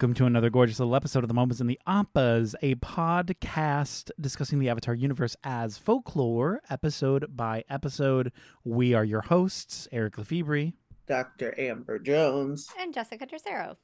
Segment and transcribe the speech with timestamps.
[0.00, 4.58] welcome to another gorgeous little episode of The Moments in the Appas, a podcast discussing
[4.58, 8.32] the Avatar universe as folklore, episode by episode.
[8.64, 10.72] We are your hosts, Eric Lefebvre.
[11.06, 11.54] Dr.
[11.60, 12.66] Amber Jones.
[12.78, 13.76] And Jessica Tercero.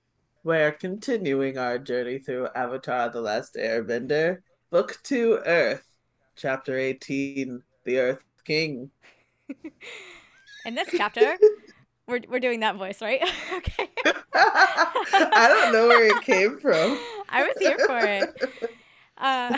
[0.43, 4.39] We're continuing our journey through Avatar The Last Airbender,
[4.71, 5.85] Book 2 Earth,
[6.35, 8.91] Chapter 18 The Earth King.
[10.65, 11.37] In this chapter,
[12.07, 13.23] we're, we're doing that voice, right?
[13.55, 13.89] okay.
[14.35, 16.99] I don't know where it came from.
[17.29, 18.73] I was here for it.
[19.19, 19.57] Uh,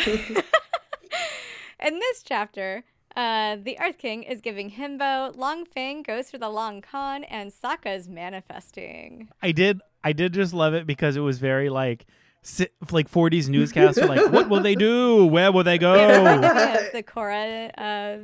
[1.84, 2.84] in this chapter,
[3.16, 7.52] uh, the Earth King is giving Himbo, Long Feng goes for the Long Con, and
[7.52, 9.28] Sokka's manifesting.
[9.42, 12.06] I did I did just love it because it was very like
[12.42, 15.26] si- like 40s newscaster like what will they do?
[15.26, 15.94] Where will they go?
[15.94, 18.18] Yeah, the Korra uh,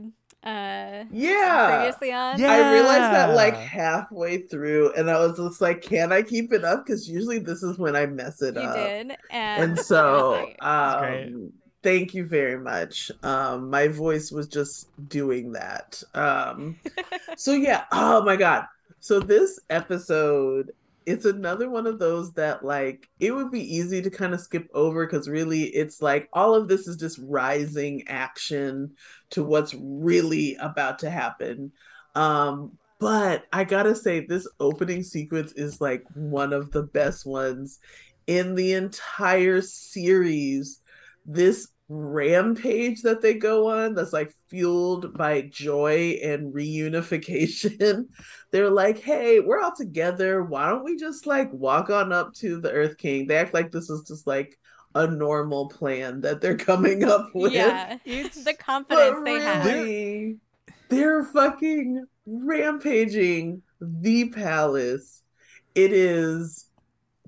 [0.45, 1.77] uh, Yeah.
[1.78, 2.39] previously on.
[2.39, 2.53] Yeah.
[2.53, 6.64] I realized that like halfway through, and I was just like, can I keep it
[6.64, 6.84] up?
[6.84, 8.77] Because usually this is when I mess it You up.
[8.77, 9.01] did.
[9.11, 13.11] And, And so, um, thank you very much.
[13.23, 16.03] Um, my voice was just doing that.
[16.14, 16.77] Um,
[17.36, 18.67] so yeah, oh my god.
[19.01, 20.73] So this episode,
[21.06, 24.69] it's another one of those that like it would be easy to kind of skip
[24.74, 28.92] over because really it's like all of this is just rising action
[29.30, 31.72] to what's really about to happen.
[32.14, 37.78] Um, but I gotta say, this opening sequence is like one of the best ones
[38.27, 40.80] in the entire series.
[41.27, 48.06] This rampage that they go on that's like fueled by joy and reunification.
[48.51, 50.42] They're like, hey, we're all together.
[50.42, 53.27] Why don't we just like walk on up to the Earth King?
[53.27, 54.58] They act like this is just like
[54.95, 57.52] a normal plan that they're coming up with.
[57.52, 60.36] yeah, It's- the confidence But they have.
[60.89, 65.23] they're fucking rampaging the palace.
[65.74, 66.67] It is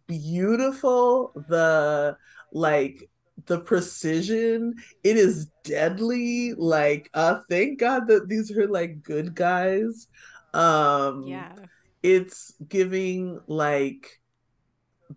[0.07, 1.33] beautiful.
[1.49, 2.17] The
[2.53, 3.09] like
[3.47, 4.75] the precision.
[5.05, 6.55] It is deadly.
[6.55, 10.07] Like, uh, thank God that these are like good guys.
[10.55, 11.53] Um, Yeah.
[12.03, 14.09] it's giving like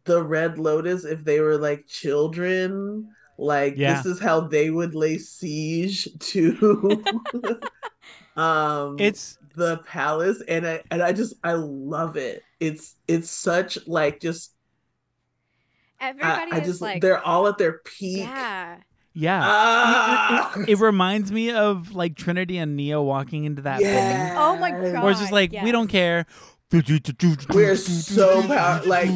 [0.05, 3.09] the Red Lotus if they were like children.
[3.37, 3.95] Like Yeah.
[3.95, 7.03] this is how they would lay siege to
[8.35, 12.43] um It's the palace and I and I just I love it.
[12.59, 14.58] It's it's such like just I,
[15.99, 18.19] Everybody I is just like, they're all at their peak.
[18.19, 18.77] yeah.
[19.13, 19.41] yeah.
[19.43, 20.53] Ah!
[20.61, 23.87] It, it reminds me of like Trinity and Neo walking into that thing.
[23.87, 24.35] Yes.
[24.37, 25.03] Oh my God.
[25.03, 26.25] Where it's just like, we don't care.
[26.71, 29.09] We're so power- like-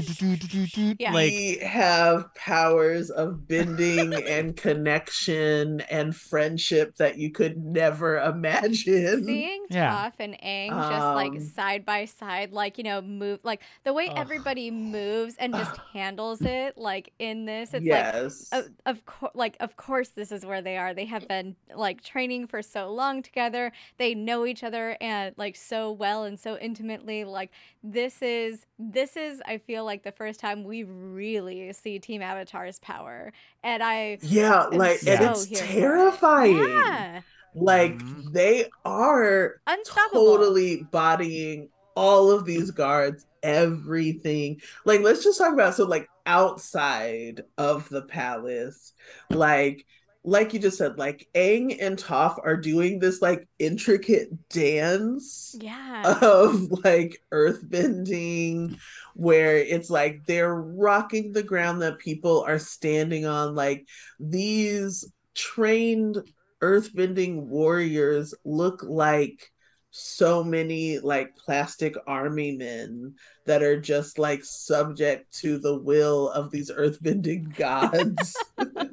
[1.00, 1.12] Yeah.
[1.12, 9.24] like we have powers of bending and connection and friendship that you could never imagine.
[9.26, 10.10] Seeing Yeah.
[10.10, 13.94] Toph and Aang just like Um, side by side, like you know, move like the
[13.94, 14.18] way Ugh.
[14.18, 15.80] everybody moves and just Ugh.
[15.94, 18.50] handles it, like in this, it's like yes.
[18.52, 22.04] of, of course like of course this is where they are they have been like
[22.04, 26.58] training for so long together they know each other and like so well and so
[26.58, 27.43] intimately like
[27.84, 32.80] this is this is i feel like the first time we really see team avatar's
[32.80, 33.32] power
[33.64, 36.22] and i yeah, am like and it's here for it.
[36.42, 37.06] terrifying.
[37.06, 37.22] yeah
[37.54, 38.24] Like Mhm.
[38.32, 44.62] they are unstoppable totally bodying all of these guards, everything.
[44.86, 48.94] Like, let's just talk about so like outside of the palace,
[49.30, 49.86] like
[50.26, 56.18] like you just said, like Aang and Toph are doing this like intricate dance yeah.
[56.22, 58.78] of like earthbending
[59.16, 63.88] where it's like they're rocking the ground that people are standing on like
[64.20, 66.18] these trained
[66.62, 69.52] earthbending warriors look like
[69.92, 73.14] so many like plastic army men
[73.46, 78.36] that are just like subject to the will of these earthbending gods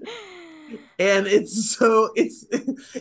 [0.99, 2.47] and it's so it's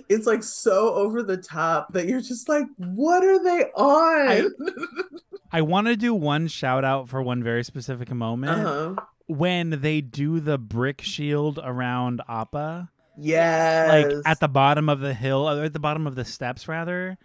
[0.09, 4.51] it's like so over the top that you're just like what are they on
[5.51, 10.01] I want to do one shout out for one very specific moment uh-huh when they
[10.01, 15.65] do the brick shield around Appa, yes like at the bottom of the hill, or
[15.65, 17.15] at the bottom of the steps, rather.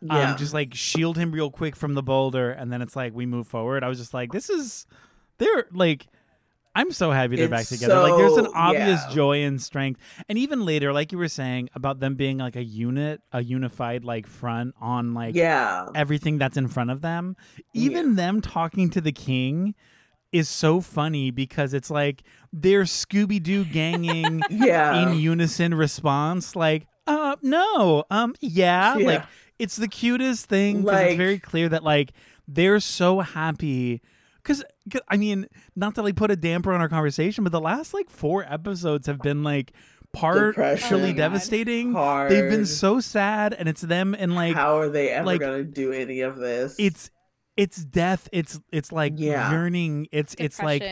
[0.00, 3.14] yeah Um, just like shield him real quick from the boulder, and then it's like
[3.14, 3.84] we move forward.
[3.84, 4.86] I was just like, this is,
[5.36, 6.06] they're like,
[6.74, 8.00] I'm so happy they're back It's together.
[8.00, 9.14] like, there's an obvious yeah.
[9.14, 12.62] joy and strength, and even later, like you were saying about them being like a
[12.64, 17.36] unit, a unified like front on like yeah everything that's in front of them.
[17.74, 19.74] Even them talking to the king
[20.32, 22.22] is so funny because it's like
[22.54, 28.96] they're Scooby Doo ganging yeah in unison response, like, uh, no, um, yeah.
[28.96, 29.06] Yeah.
[29.06, 29.24] Like,
[29.58, 30.82] it's the cutest thing.
[30.82, 32.12] Like- it's very clear that, like,
[32.48, 34.00] they're so happy
[34.42, 34.64] because
[35.08, 35.46] I mean,
[35.76, 39.06] not to like put a damper on our conversation, but the last like four episodes
[39.06, 39.72] have been like
[40.12, 41.00] partially Depression.
[41.00, 41.92] Oh devastating.
[41.92, 42.30] Hard.
[42.30, 45.64] They've been so sad, and it's them and like How are they ever like, gonna
[45.64, 46.74] do any of this?
[46.78, 47.10] it's
[47.56, 48.28] it's death.
[48.32, 49.50] It's it's like Yeah.
[49.50, 50.08] yearning.
[50.12, 50.82] It's it's like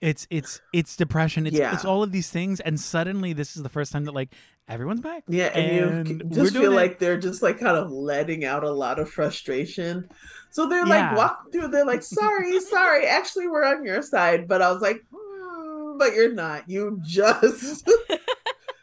[0.00, 1.46] it's it's it's depression.
[1.46, 1.72] It's Yeah.
[1.74, 4.32] it's all of these things, and suddenly this is the first time that like
[4.68, 5.24] everyone's back.
[5.28, 6.76] yeah, and, and you we're just doing feel it.
[6.76, 10.08] like they're just like kind of letting out a lot of frustration.
[10.50, 10.86] So they're Yeah.
[10.86, 11.68] like walking through.
[11.68, 13.06] They're like, "Sorry, sorry.
[13.06, 16.68] Actually, we're on your side." But I was like, "Hmm, "But you're not.
[16.68, 17.88] You just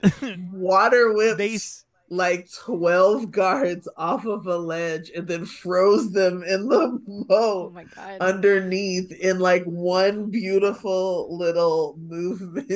[0.52, 1.60] water whipped they
[2.10, 7.00] like 12 guards off of a ledge and then froze them in the
[7.60, 8.22] Oh moat my god.
[8.22, 12.70] underneath in like one beautiful little movement.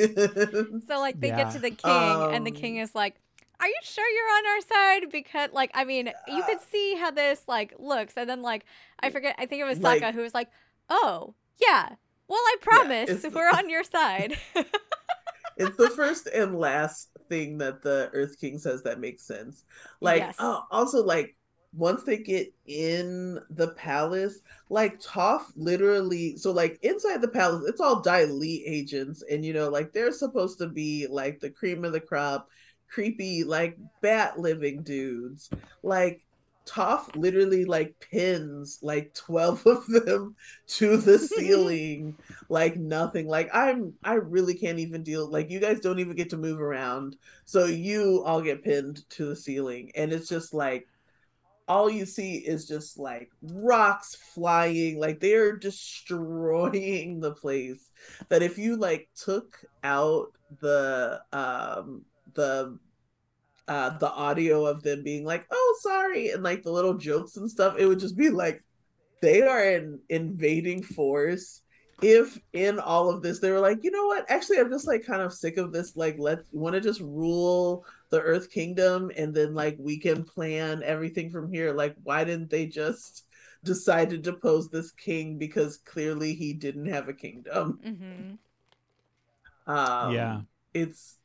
[0.86, 1.36] So like they Yeah.
[1.36, 3.20] get to the king and the Um, king is like,
[3.60, 7.10] "Are you sure you're on our side?" Because like I mean, you could see how
[7.10, 8.64] this like looks, and then like
[9.00, 10.48] I forget, I think it was Sokka Like- who was like,
[10.88, 11.90] "Oh yeah,
[12.28, 14.36] well I promise it's- we're on your side."
[15.56, 19.64] it's the first and last thing that the Earth King says that makes sense.
[20.00, 20.36] Like, Yes.
[20.38, 21.36] uh, also, like,
[21.72, 24.40] once they get in the palace,
[24.70, 28.26] like Toph literally, so like inside the palace, it's all Dai
[28.66, 32.48] agents, and you know, like they're supposed to be like the cream of the crop,
[32.90, 35.50] creepy, like bat living dudes.
[35.82, 36.22] Like
[36.66, 40.36] Toph literally like pins like 12 of them
[40.68, 42.16] to the ceiling
[42.48, 43.26] like nothing.
[43.26, 46.60] Like I'm I really can't even deal like you guys don't even get to move
[46.60, 47.16] around.
[47.44, 50.86] So you all get pinned to the ceiling and it's just like
[51.66, 57.90] all you see is just like rocks flying like they're destroying the place
[58.28, 62.04] that if you like took out the um
[62.34, 62.78] the
[63.68, 67.50] uh the audio of them being like oh sorry and like the little jokes and
[67.50, 68.62] stuff it would just be like
[69.22, 71.62] they are an invading force.
[72.02, 74.24] If in all of this they were like you know what?
[74.30, 77.84] Actually i'm just like kind of sick of this like let want to just rule
[78.08, 81.72] the earth kingdom and then like we can plan everything from here.
[81.74, 83.26] Like why didn't they just
[83.62, 87.78] decide to depose this king because clearly he didn't have a kingdom?
[87.82, 88.32] Hmm
[89.66, 90.40] um Yeah.
[90.74, 91.16] it's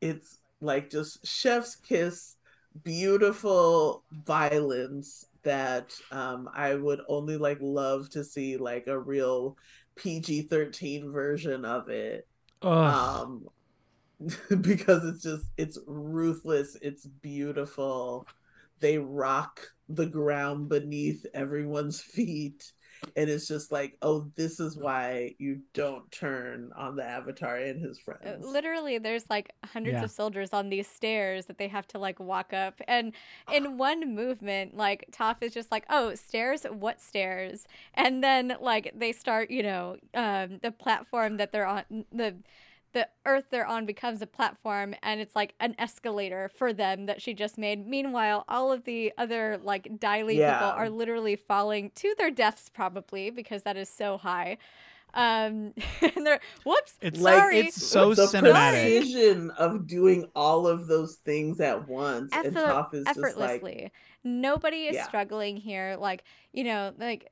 [0.00, 2.36] it's like just chef's kiss
[2.84, 9.56] beautiful violence that um i would only like love to see like a real
[9.98, 12.26] pg-13 version of it.
[12.62, 12.70] Ugh.
[12.70, 13.46] um
[14.62, 18.26] because it's just it's ruthless it's beautiful.
[18.80, 22.72] They rock the ground beneath everyone's feet
[23.16, 27.80] and it's just like oh this is why you don't turn on the avatar and
[27.80, 30.04] his Uh, friends Literally, there's like hundreds Yeah.
[30.04, 32.80] of soldiers on these stairs that they have to like walk up.
[32.88, 33.12] And
[33.52, 36.64] in one movement, like Toph is just like, oh, stairs?
[36.64, 37.66] What stairs?
[37.94, 42.36] And then like they start, you know, um, the platform that they're on, the
[42.98, 47.22] the earth they're on becomes a platform and it's like an escalator for them that
[47.22, 47.86] she just made.
[47.86, 50.54] Meanwhile, all of the other like Dai Li Yeah.
[50.54, 54.58] people are literally falling to their deaths probably because that is so high.
[55.14, 55.72] Um
[56.02, 57.58] and they're whoops, It's like, sorry.
[57.60, 58.98] it's so the cinematic.
[58.98, 63.26] precision of doing all of those things at once and Effort- Toph is just like
[63.30, 63.92] effortlessly.
[64.24, 65.04] Nobody is Yeah.
[65.06, 65.96] struggling here.
[65.98, 67.30] Like, you know, like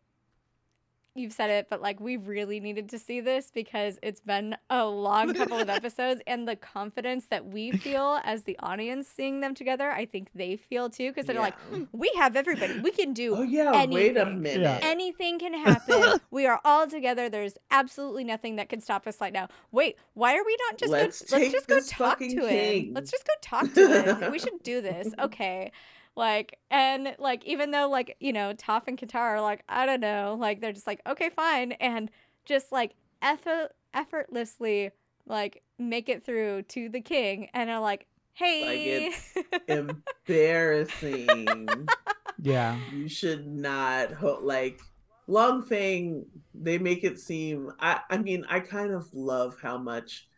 [1.18, 4.84] you've said it, but like we really needed to see this because it's been a
[4.86, 9.54] long couple of episodes and the confidence that we feel as the audience seeing them
[9.54, 11.80] together, I think they feel too because they're like, Yeah.
[11.92, 12.80] we have everybody.
[12.80, 14.42] We can do oh yeah wait a anything.
[14.42, 14.78] minute Yeah.
[14.82, 16.20] anything can happen.
[16.30, 17.28] we are all together.
[17.28, 19.48] There's absolutely nothing that can stop us right now.
[19.72, 22.92] Wait, why are we not just Let's go, let's just go talk to king.
[22.94, 24.30] Let's just go talk to him.
[24.32, 25.08] we should do this.
[25.18, 25.70] Okay.
[26.16, 30.00] Like and like even though like, you know, Toph and Katara are like, I don't
[30.00, 32.10] know, like they're just like, okay, fine, and
[32.44, 34.90] just like effort effortlessly
[35.26, 39.34] like make it through to the king and are like, hey Like it's
[40.26, 41.90] embarrassing
[42.38, 42.76] yeah.
[42.92, 44.80] you should not ho- like
[45.26, 50.28] Long Feng they make it seem i i mean i kind of love how much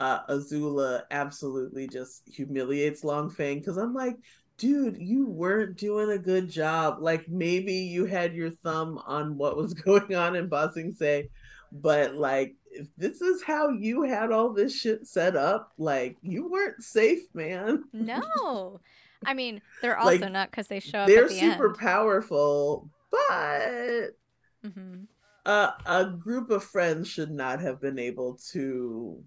[0.00, 4.16] uh azula absolutely just humiliates Long Feng because i'm like
[4.58, 9.56] dude you weren't doing a good job like maybe you had your thumb on what
[9.56, 11.28] was going on in Ba Sing Se
[11.72, 16.48] but like if this is how you had all this shit set up like you
[16.50, 18.80] weren't safe man No.
[19.24, 21.78] I mean, they're also Like, not because they show up they're at the super end.
[21.78, 24.10] powerful but
[24.62, 25.04] hmm
[25.44, 29.22] uh, a group of friends should not have been able to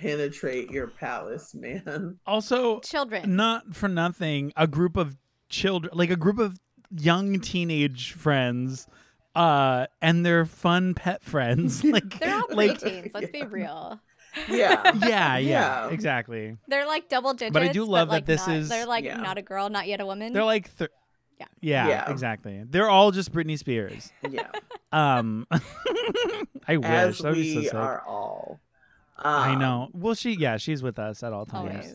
[0.00, 2.18] penetrate your palace, man.
[2.26, 3.36] Also, Children.
[3.36, 5.16] not for nothing, a group of
[5.48, 6.58] children, like a group of
[6.90, 8.86] young teenage friends,
[9.34, 11.82] uh, and they're fun pet friends.
[11.84, 14.00] Like They're all like teens Let's be real.
[14.48, 14.92] Yeah.
[14.96, 15.88] yeah, yeah, Yeah.
[15.90, 16.56] exactly.
[16.68, 17.52] They're like double digits.
[17.54, 19.16] But I do love that like, this not- is- They're like Yeah.
[19.16, 20.32] not a girl, not yet a woman.
[20.34, 20.90] They're like th-
[21.40, 21.46] Yeah.
[21.60, 22.10] yeah, Yeah.
[22.10, 22.62] exactly.
[22.68, 24.12] They're all just Britney Spears.
[24.30, 24.48] Yeah.
[24.92, 25.46] Um,
[26.68, 27.74] I wish As that would be so we sick.
[27.74, 28.60] are all.
[29.18, 29.88] I Um, know.
[29.92, 31.86] Well, she yeah, she's with us at all times.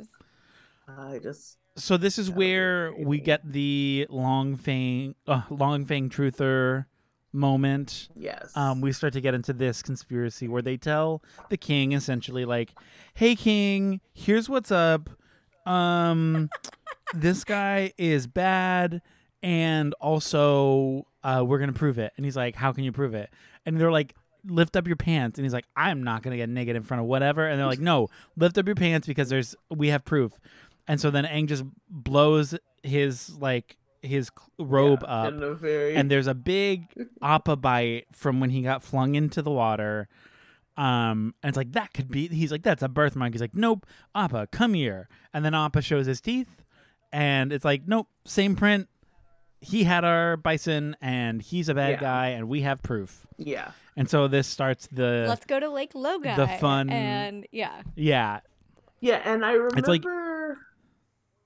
[0.87, 1.15] always.
[1.15, 5.85] I just So this is That would where we get the Long Feng, uh, Long
[5.85, 6.85] Feng truther
[7.33, 8.09] moment.
[8.15, 8.51] yes.
[8.57, 12.73] Um, we start to get into this conspiracy where they tell the king essentially like,
[13.13, 15.09] "Hey, king, here's what's up.
[15.65, 16.49] Um,
[17.13, 19.01] this guy is bad,
[19.41, 23.29] and also uh, we're gonna prove it." And he's like, "How can you prove it?"
[23.65, 24.15] And they're like.
[24.45, 27.07] Lift up your pants, and he's like, "I'm not gonna get naked in front of
[27.07, 30.39] whatever." And they're like, "No, lift up your pants because there's we have proof."
[30.87, 36.27] And so then Aang just blows his like his robe yeah, up, very and there's
[36.27, 36.87] a big
[37.21, 40.07] appa bite from when he got flung into the water.
[40.77, 42.27] Um, and it's like that could be.
[42.27, 43.33] He's like, that's a birthmark.
[43.33, 45.09] He's like, nope, Appa, come here.
[45.33, 46.63] And then Appa shows his teeth,
[47.11, 48.87] and it's like, nope, same print.
[49.61, 51.99] He had our bison, and he's a bad Yeah.
[51.99, 53.25] guy, and we have proof.
[53.37, 53.71] yeah.
[53.97, 56.35] And so this starts the Let's go to Lake Laogai.
[56.37, 58.39] the fun- and yeah, yeah,
[59.01, 60.03] Yeah, and I remember It's like-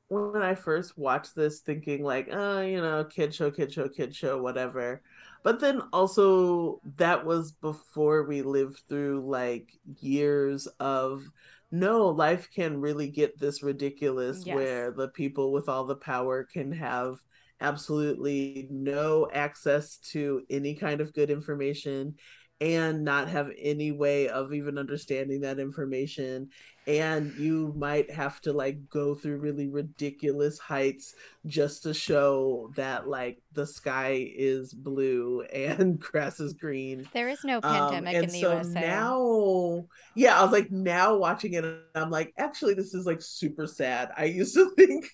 [0.09, 4.15] when I first watched this thinking like, oh, you know, kid show, kid show, kid
[4.15, 5.01] show, whatever.
[5.41, 11.23] But then also that was before we lived through like years of
[11.71, 14.55] no, life can really get this ridiculous Yes.
[14.55, 17.19] where the people with all the power can have
[17.61, 22.15] absolutely no access to any kind of good information
[22.61, 26.49] and not have any way of even understanding that information.
[26.87, 33.07] And you might have to like go through really ridiculous heights just to show that
[33.07, 37.09] like the sky is blue and grass is green.
[37.11, 38.81] There is no um, pandemic and in the so USA.
[38.81, 39.85] now
[40.15, 44.11] yeah i was like now watching it i'm like actually this is like super sad.
[44.15, 45.05] I used to think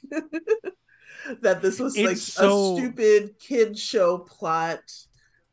[1.42, 4.80] that this was like so- a stupid kid show plot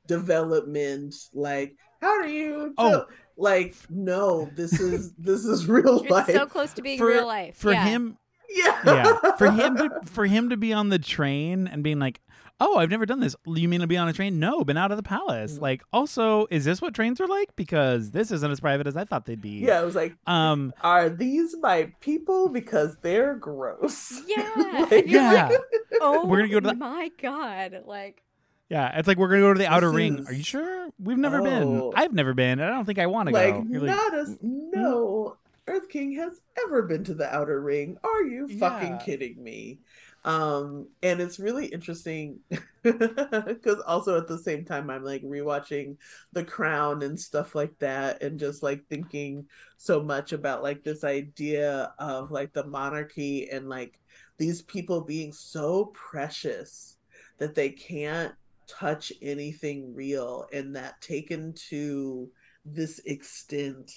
[0.07, 2.91] development like how do you Oh.
[3.01, 3.05] do-
[3.37, 7.27] like no this is this is real it's life so close to being For- real
[7.27, 7.57] life.
[7.57, 7.85] for yeah.
[7.85, 8.17] him,
[8.49, 12.21] yeah yeah, for him to for him to be on the train and being like,
[12.61, 14.39] "Oh, I've never done this." You mean to be on a train?
[14.39, 15.55] No, been out of the palace.
[15.59, 15.61] Mm.
[15.63, 17.55] Like, also, is this what trains are like?
[17.57, 19.61] Because this isn't as private as I thought they'd be.
[19.61, 20.73] yeah i was like Um.
[20.83, 25.49] are these my people because they're gross Yeah, Like- Yeah.
[25.49, 25.61] like,
[26.01, 28.23] oh We're gonna go to the- my god, like
[28.69, 28.99] Yeah.
[28.99, 30.25] It's like we're gonna go to the outer This ring.
[30.27, 30.89] Are you sure?
[30.99, 31.63] We've never been.
[31.63, 31.93] Oh.
[31.95, 32.59] I've never been.
[32.59, 33.67] and I don't think I want to like go.
[33.69, 35.37] You're like, not as no
[35.69, 38.99] earth king has ever been to the outer ring are you fucking Yeah.
[39.05, 39.81] kidding me
[40.29, 42.39] um and it's really interesting
[42.83, 45.97] because also at the same time i'm like rewatching
[46.35, 49.47] the crown and stuff like that and just like thinking
[49.79, 53.99] so much about like this idea of like the monarchy and like
[54.37, 56.99] these people being so precious
[57.39, 58.35] that they can't
[58.67, 62.29] touch anything real and that taken to
[62.67, 63.91] this extent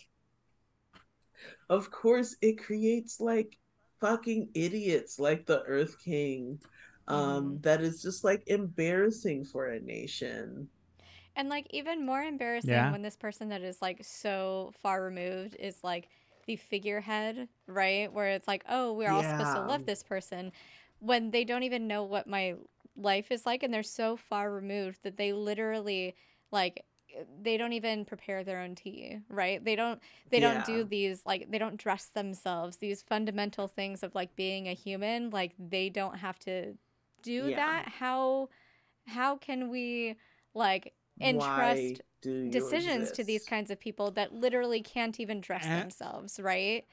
[1.69, 3.57] of course it creates like
[4.01, 6.59] fucking idiots like the earth king
[7.07, 10.69] um that is just like embarrassing for a nation
[11.35, 12.91] And like even more embarrassing Yeah.
[12.91, 16.09] when this person that is like so far removed is like
[16.45, 18.11] the figurehead, right?
[18.11, 20.51] Where it's like, oh, we're all supposed to love this person
[20.99, 22.55] when they don't even know what my
[22.97, 26.13] life is like and they're so far removed that they literally
[26.51, 26.83] like
[27.41, 29.63] they don't even prepare their own tea, right?
[29.63, 29.99] They don't
[30.29, 32.77] they don't do these like they don't dress themselves.
[32.77, 36.73] These fundamental things of like being a human, like they don't have to
[37.23, 37.55] do Yeah.
[37.57, 37.89] that.
[37.89, 38.49] How
[39.07, 40.15] how can we
[40.53, 45.65] like entrust do you decisions to these kinds of people that literally can't even dress
[45.65, 45.79] Eh.
[45.81, 46.85] themselves, right?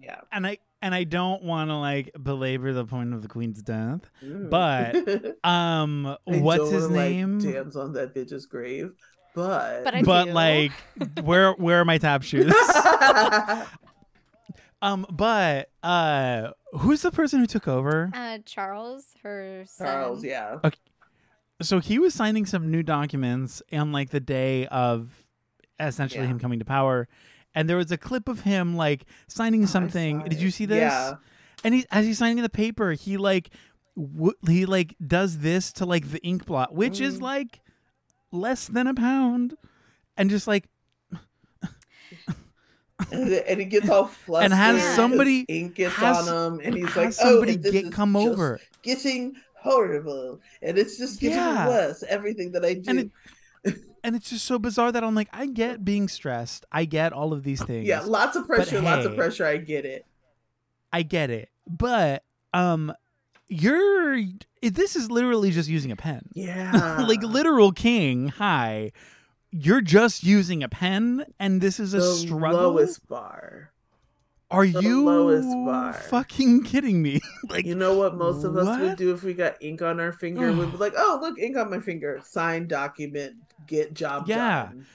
[0.00, 3.62] yeah and I and I don't want to like belabor the point of the queen's
[3.62, 4.00] death.
[4.22, 4.50] Mm.
[4.50, 4.96] But,
[5.44, 7.38] Um, what's his wanna, like, name?
[7.38, 8.92] dance on that bitch's grave
[9.34, 10.72] but But I but like,
[11.22, 12.52] where where are my tap shoes?
[14.80, 18.10] um, but uh, who's the person who took over?
[18.12, 19.86] Uh, Charles, her son.
[19.86, 20.58] Charles, yeah.
[21.60, 25.10] so he was signing some new documents on like the day of
[25.78, 26.30] essentially Yeah.
[26.30, 27.08] him coming to power
[27.54, 30.78] and there was a clip of him like signing I something did you see this
[30.78, 31.14] Yeah.
[31.64, 33.50] and he as he's signing the paper he like
[33.96, 37.22] w- he like does this to like the ink blot which is Mm.
[37.22, 37.60] like
[38.32, 39.54] less than a pound
[40.16, 40.68] and just like
[43.10, 44.52] And, it- he gets all flustered.
[44.52, 47.84] has somebody- ink gets has- on him, and he's like, somebody "Oh, and this get
[47.86, 51.68] is come just over getting horrible, and it's just getting Yeah.
[51.68, 52.02] worse.
[52.08, 52.98] Everything that I do." And
[53.64, 56.64] it- and it's just so bizarre that I'm like, I get being stressed.
[56.72, 57.86] I get all of these things.
[57.86, 59.46] Yeah, lots of pressure, lots of pressure.
[59.46, 60.04] I get it.
[60.92, 61.50] I get it.
[61.68, 62.24] But
[62.54, 62.92] um
[63.52, 64.20] you're
[64.62, 66.28] this is literally just using a pen.
[66.34, 67.04] Yeah.
[67.08, 68.92] like literal king, hi.
[69.50, 72.60] You're just using a pen and this is a the struggle.
[72.60, 73.70] lowest bar.
[74.50, 75.92] Are the you lowest bar.
[75.94, 77.20] fucking kidding me?
[77.48, 78.80] like You know what most of us what?
[78.80, 80.52] would do if we got ink on our finger?
[80.52, 82.20] We'd be like, oh, look, ink on my finger.
[82.24, 84.66] Sign document, get job Yeah.
[84.66, 84.86] done.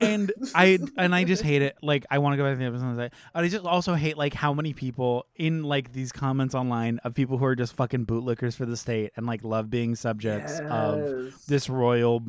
[0.00, 1.76] And I and I just hate it.
[1.82, 4.16] Like I want to go back to the episode and say, I just also hate
[4.16, 8.06] like how many people in like these comments online of people who are just fucking
[8.06, 12.22] bootlickers for the state and like love being subjects of this royal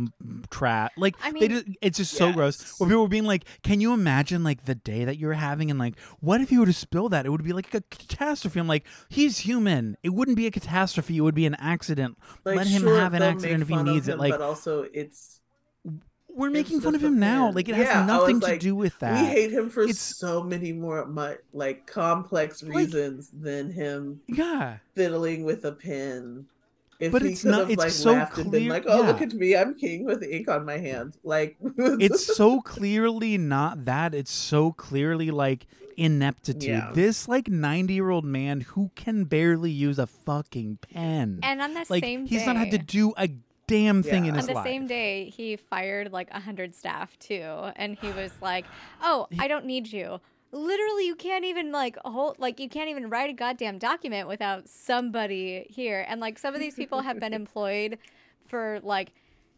[0.50, 0.94] trap.
[0.98, 2.80] Like I they just it's just so gross.
[2.80, 5.80] Where people were being like, "Can you imagine like the day that you're having and
[5.80, 7.26] like what if you were to spill that?
[7.26, 9.98] It would be like a catastrophe." I'm like, "He's human.
[10.04, 11.18] It wouldn't be a catastrophe.
[11.18, 12.18] It would be an accident.
[12.46, 14.42] Like, Let him sure, have an accident if he fun of needs it." Like but
[14.42, 15.42] also it's
[16.38, 17.48] we're making fun of him now.
[17.48, 17.56] pen.
[17.56, 19.20] Like it Yeah, has nothing to like, do with that.
[19.20, 24.22] we hate him for It's- so many more mu- like complex Like- reasons than him
[24.28, 24.78] yeah.
[24.96, 26.46] fiddling with a pen.
[27.00, 29.02] If But he it's could not- have it's like so laughed been clear- like, "Oh,
[29.02, 33.86] look at me, I'm king with ink on my hands," like it's so clearly not
[33.86, 34.16] that.
[34.16, 36.64] It's so clearly like ineptitude.
[36.64, 36.92] Yeah.
[36.94, 41.40] This like 90 year old man who can barely use a fucking pen.
[41.44, 43.30] And on that like same he's day, not had to do a
[43.68, 44.30] damn thing Yeah.
[44.30, 44.66] in On his on the life.
[44.66, 48.66] same day, he fired like a hundred staff too, and he was like,
[49.02, 50.20] "Oh, I don't need you."
[50.52, 54.68] Literally, you can't even like hold like you can't even write a goddamn document without
[54.70, 56.06] somebody here.
[56.08, 57.98] And like some of these people have been employed
[58.48, 59.12] for like,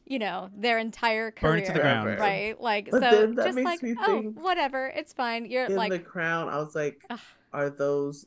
[0.05, 2.05] you know, their entire career, Burn it to the ground.
[2.05, 2.21] Forever.
[2.21, 2.59] right?
[2.61, 5.45] Like But so, just like, oh, whatever, it's fine.
[5.45, 6.49] You're in like, the crown.
[6.49, 7.19] I was like, Ugh.
[7.53, 8.25] are those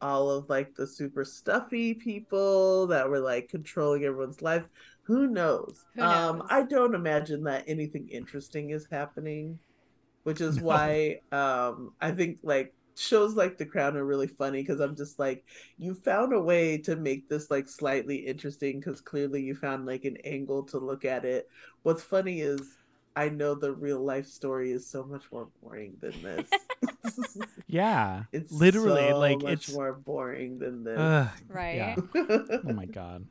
[0.00, 4.64] all of like the super stuffy people that were like controlling everyone's life?
[5.04, 5.84] Who knows?
[5.94, 6.42] Who Um.
[6.48, 9.58] I don't imagine that anything interesting is happening,
[10.22, 10.64] which is No.
[10.64, 15.18] why um I think like shows like The Crown are really funny because I'm just
[15.18, 15.44] like,
[15.78, 20.04] you found a way to make this like slightly interesting because clearly you found like
[20.04, 21.48] an angle to look at it.
[21.82, 22.78] What's funny is
[23.16, 26.48] I know the real life story is so much more boring than this.
[27.66, 28.24] yeah.
[28.32, 30.98] it's Literally, so like, much it's- more boring than this.
[30.98, 31.74] Ugh, right?
[31.76, 31.96] yeah.
[32.14, 33.26] Oh my god.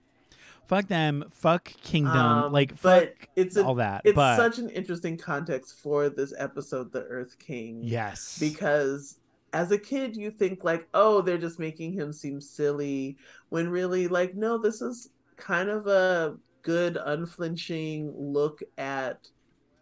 [0.67, 1.25] Fuck them.
[1.31, 2.15] Fuck kingdom.
[2.15, 4.01] Um, like fuck it's a, all that.
[4.05, 7.81] it's but such an interesting context for this episode, The Earth King.
[7.83, 8.37] yes.
[8.39, 9.17] because
[9.53, 13.15] as a kid you think like oh they're just making him seem silly
[13.49, 19.27] when really like no this is kind of a good unflinching look at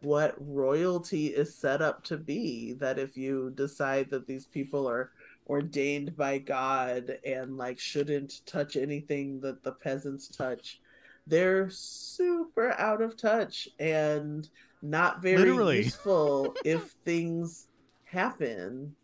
[0.02, 5.12] what royalty is set up to be that if you decide that these people are
[5.48, 10.80] ordained by god and like shouldn't touch anything that the peasants touch
[11.28, 14.50] they're super out of touch and
[14.82, 15.84] not very Literally.
[15.84, 17.68] useful if things
[18.06, 18.96] happen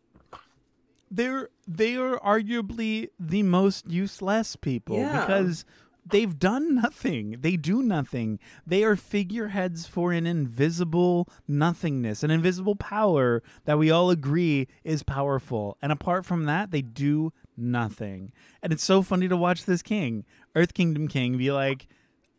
[1.09, 5.21] they're they are arguably the most useless people Yeah.
[5.25, 5.65] because
[6.09, 7.37] they've done nothing.
[7.41, 8.39] They do nothing.
[8.65, 15.03] They are figureheads for an invisible nothingness, an invisible power that we all agree is
[15.03, 15.77] powerful.
[15.81, 18.31] And apart from that, they do nothing.
[18.61, 21.87] And it's so funny to watch this king, Earth Kingdom King, be like,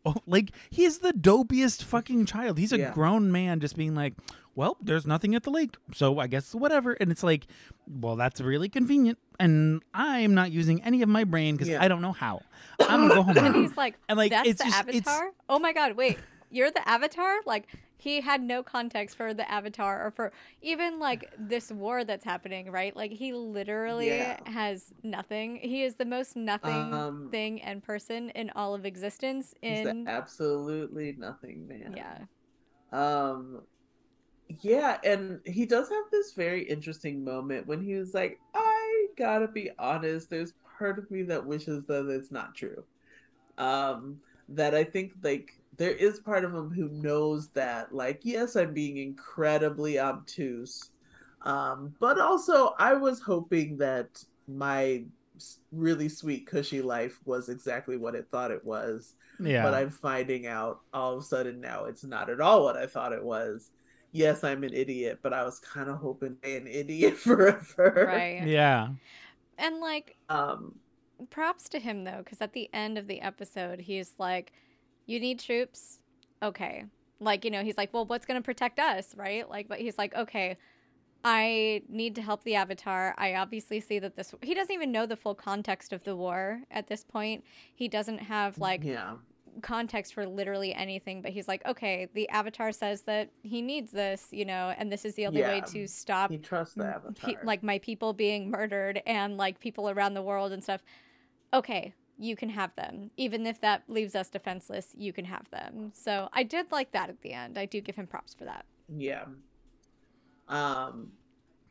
[0.05, 2.57] oh, like he's the dopiest fucking child.
[2.57, 2.93] He's a Yeah.
[2.93, 4.13] grown man just being like,
[4.55, 6.93] well, there's nothing at the lake, so I guess whatever.
[6.93, 7.47] And it's like,
[7.87, 11.83] well, that's really convenient, and I'm not using any of my brain because Yeah.
[11.83, 12.41] I don't know how.
[12.79, 13.37] I'm gonna go home.
[13.37, 13.61] And now.
[13.61, 15.31] he's like, And, like, that's it's the just- it's- avatar?
[15.47, 16.17] Oh my god, wait.
[16.51, 17.37] You're the avatar?
[17.45, 22.23] Like he had no context for the avatar or for even like this war that's
[22.25, 22.95] happening, right?
[22.95, 24.39] Like he literally Yeah.
[24.49, 25.57] has nothing.
[25.57, 30.07] He is the most nothing Um, thing and person in all of existence He's in
[30.07, 32.17] absolutely nothing man yeah.
[32.91, 33.61] um
[34.61, 38.68] yeah and he does have this very interesting moment when he was like i
[39.19, 42.83] gotta be honest there's part of me that wishes that it's not true
[43.57, 48.55] um that i think like there is part of him who knows that like yes
[48.55, 50.91] i'm being incredibly obtuse
[51.43, 55.03] um but also i was hoping that my
[55.71, 59.63] really sweet cushy life was exactly what it thought it was yeah.
[59.63, 62.85] but I'm finding out all of a sudden now it's not at all what I
[62.85, 63.71] thought it was.
[64.11, 68.05] Yes, I'm an idiot, but I was kind of hoping to be an idiot forever.
[68.07, 68.43] Right.
[68.47, 68.89] yeah.
[69.57, 70.79] And like Um,
[71.29, 74.53] props to him though, because at the end of the episode, he's like,
[75.05, 75.99] "You need troops,
[76.41, 76.85] okay."
[77.19, 80.15] Like you know, he's like, "Well, what's gonna protect us, right?" Like, but he's like,
[80.15, 80.57] "Okay,
[81.23, 83.13] I need to help the Avatar.
[83.17, 84.33] I obviously see that this.
[84.41, 87.43] He doesn't even know the full context of the war at this point.
[87.75, 89.15] He doesn't have like yeah,
[89.61, 94.27] context for literally anything, but he's like, okay, the Avatar says that he needs this,
[94.31, 97.13] you know, and this is the only way to stop He trusts the avatar.
[97.33, 100.81] pe- like my people being murdered and like people around the world and stuff.
[101.53, 103.11] Okay, you can have them.
[103.17, 105.91] Even if that leaves us defenseless, you can have them.
[105.93, 107.57] So I did like that at the end.
[107.57, 108.65] I do give him props for that.
[108.97, 109.25] Yeah.
[110.47, 111.11] Um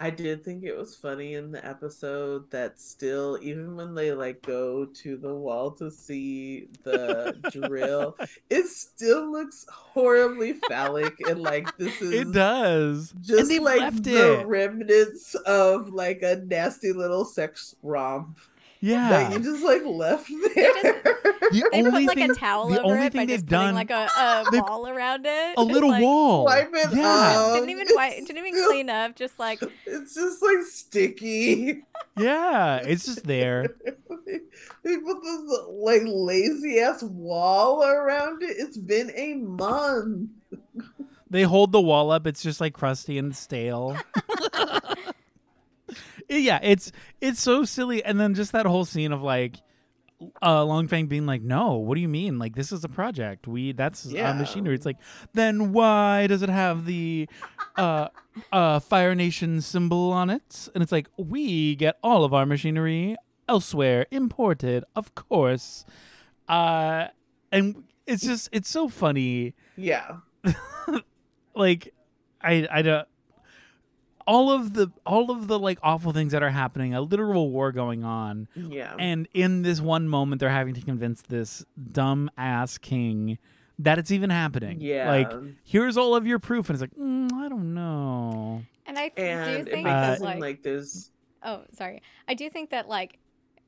[0.00, 4.42] I did think it was funny in the episode that still even when they like
[4.42, 8.16] go to the wall to see the drill,
[8.48, 13.12] it still looks horribly phallic and like this is It does.
[13.22, 14.46] just like the it.
[14.46, 18.38] remnants of like a nasty little sex romp
[18.82, 19.32] that Yeah.
[19.32, 21.02] you just like left there.
[21.50, 23.46] The They only put like thing, a towel the over only it by thing just
[23.46, 25.54] they've putting done, like a, a wall around it.
[25.56, 26.44] a little like, wall.
[26.44, 27.06] Wipe it Yeah.
[27.38, 27.54] off.
[27.54, 29.16] Didn't even wipe, didn't even still- clean up.
[29.16, 31.84] Just like It's just like sticky.
[32.18, 33.68] Yeah, it's just there.
[34.84, 38.56] they put this like lazy ass wall around it.
[38.58, 40.28] It's been a month.
[41.30, 42.26] They hold the wall up.
[42.26, 43.96] It's just like crusty and stale.
[46.28, 48.04] Yeah, it's it's so silly.
[48.04, 49.56] And then just that whole scene of like
[50.42, 52.38] uh Long Feng being like, "No, what do you mean?
[52.38, 53.46] Like this is a project.
[53.46, 54.30] We that's Yeah.
[54.30, 54.98] uh, machinery." It's like,
[55.32, 57.28] then why does it have the
[57.76, 58.08] uh
[58.52, 60.68] uh Fire Nation symbol on it?
[60.74, 63.16] And it's like, we get all of our machinery
[63.48, 65.84] elsewhere, imported, of course.
[66.48, 67.06] Uh,
[67.52, 70.16] and it's just it's so funny Yeah.
[71.54, 71.92] like
[72.40, 73.06] i i don't
[74.28, 77.72] all of the all of the like awful things that are happening a literal war
[77.72, 78.46] going on.
[78.54, 78.94] Yeah.
[78.98, 83.38] and in this one moment they're having to convince this dumb ass king
[83.78, 84.78] that it's even happening.
[84.80, 85.08] Yeah.
[85.10, 85.32] like
[85.64, 86.68] here's all of your proof.
[86.68, 88.62] And it's like mm, i don't know.
[88.86, 91.10] And I do and it think makes Uh, it seem like, like there's
[91.42, 93.18] oh sorry, I do think that like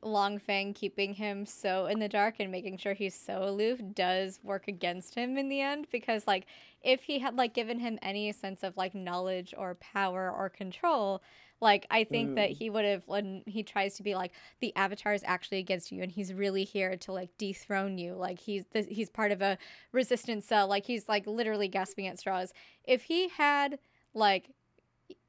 [0.03, 4.41] Long Feng keeping him so in the dark and making sure he's so aloof does
[4.43, 6.47] work against him in the end because like
[6.83, 11.23] if he had like given him any sense of like knowledge or power or control
[11.61, 12.57] like i think that Mm.
[12.57, 16.03] he would have when he tries to be like the avatar is actually against you
[16.03, 18.15] and he's really here to like dethrone you.
[18.15, 19.59] Like he's th- he's part of a
[19.93, 20.67] resistance cell.
[20.69, 22.55] Like he's like literally gasping at straws.
[22.85, 23.79] If he had
[24.15, 24.49] like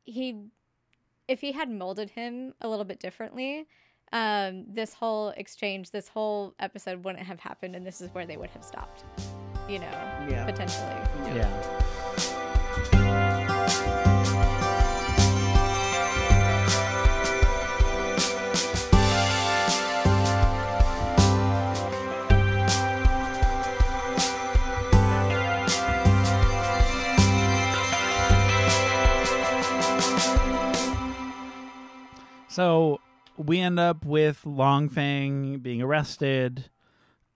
[0.03, 0.45] he
[1.27, 3.67] if he had molded him a little bit differently
[4.13, 8.37] um this whole exchange this whole episode wouldn't have happened and this is where they
[8.37, 9.03] would have stopped
[9.69, 9.87] you know
[10.29, 10.45] yeah.
[10.45, 10.87] potentially.
[11.35, 11.81] Yeah.
[32.51, 32.99] So
[33.45, 36.69] we end up with Long Feng being arrested.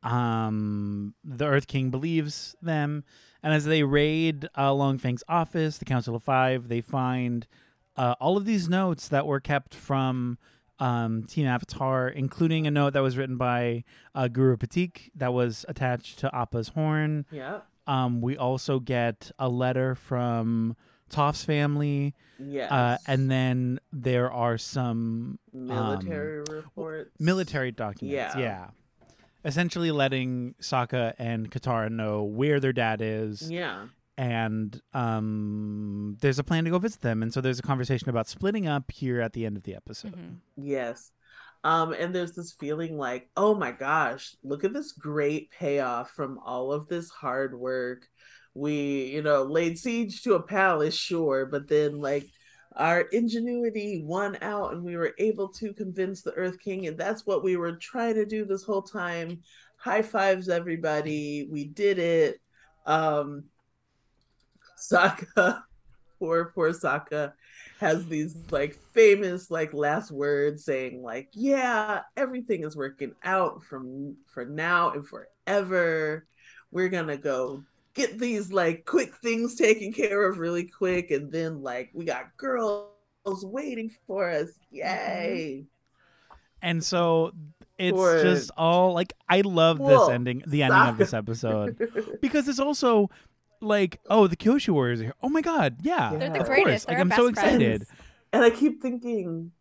[0.04, 3.04] Um, the Earth King believes them,
[3.42, 7.48] and as they raid uh, Long Feng's office, the Council of Five, they find
[7.98, 10.38] uh, all of these notes that were kept from
[10.80, 15.66] um, Team Avatar, including a note that was written by uh, Guru Pathik that was
[15.68, 17.26] attached to Appa's horn.
[17.32, 17.62] Yeah.
[17.88, 20.76] Um, we also get a letter from
[21.10, 22.72] Toph's family, Yes.
[22.72, 27.12] uh, and then there are some military reports.
[27.20, 28.36] military documents.
[28.36, 28.38] Yeah.
[28.38, 28.68] Yeah.
[29.44, 33.88] Essentially letting Sokka and Katara know where their dad is, Yeah.
[34.18, 37.22] and um, there's a plan to go visit them.
[37.22, 40.16] And so there's a conversation about splitting up here at the end of the episode.
[40.16, 40.38] Mhm.
[40.58, 41.12] Yes.
[41.64, 46.40] Um, and there's this feeling like, oh my gosh, look at this great payoff from
[46.40, 48.08] all of this hard work.
[48.56, 52.28] We, you know, laid siege to a palace, sure, but then like
[52.76, 57.26] our ingenuity won out and we were able to convince the Earth King, and that's
[57.26, 59.42] what we were trying to do this whole time.
[59.78, 61.48] High fives, everybody.
[61.50, 62.40] We did it.
[62.86, 63.44] Um
[64.78, 65.62] Sokka,
[66.20, 67.34] poor, poor Sokka
[67.80, 74.16] has these like famous like last words saying like yeah everything is working out from
[74.28, 76.26] for now and forever
[76.72, 77.62] we're gonna go
[77.96, 82.36] get these like quick things taken care of really quick and then like we got
[82.38, 82.90] girls
[83.44, 84.78] waiting for us mm-hmm.
[84.78, 85.66] yay
[86.62, 87.32] And so
[87.78, 91.78] it's Poor- just all like I love this ending, the ending of this episode
[92.22, 93.10] because it's also
[93.62, 95.14] like, oh, the Kyoshi Warriors are here.
[95.24, 96.88] Oh my god, yeah, They're the of greatest.
[96.88, 96.88] course.
[96.88, 97.62] Like They're I'm so best friends.
[97.62, 97.88] excited.
[98.34, 99.52] and i keep thinking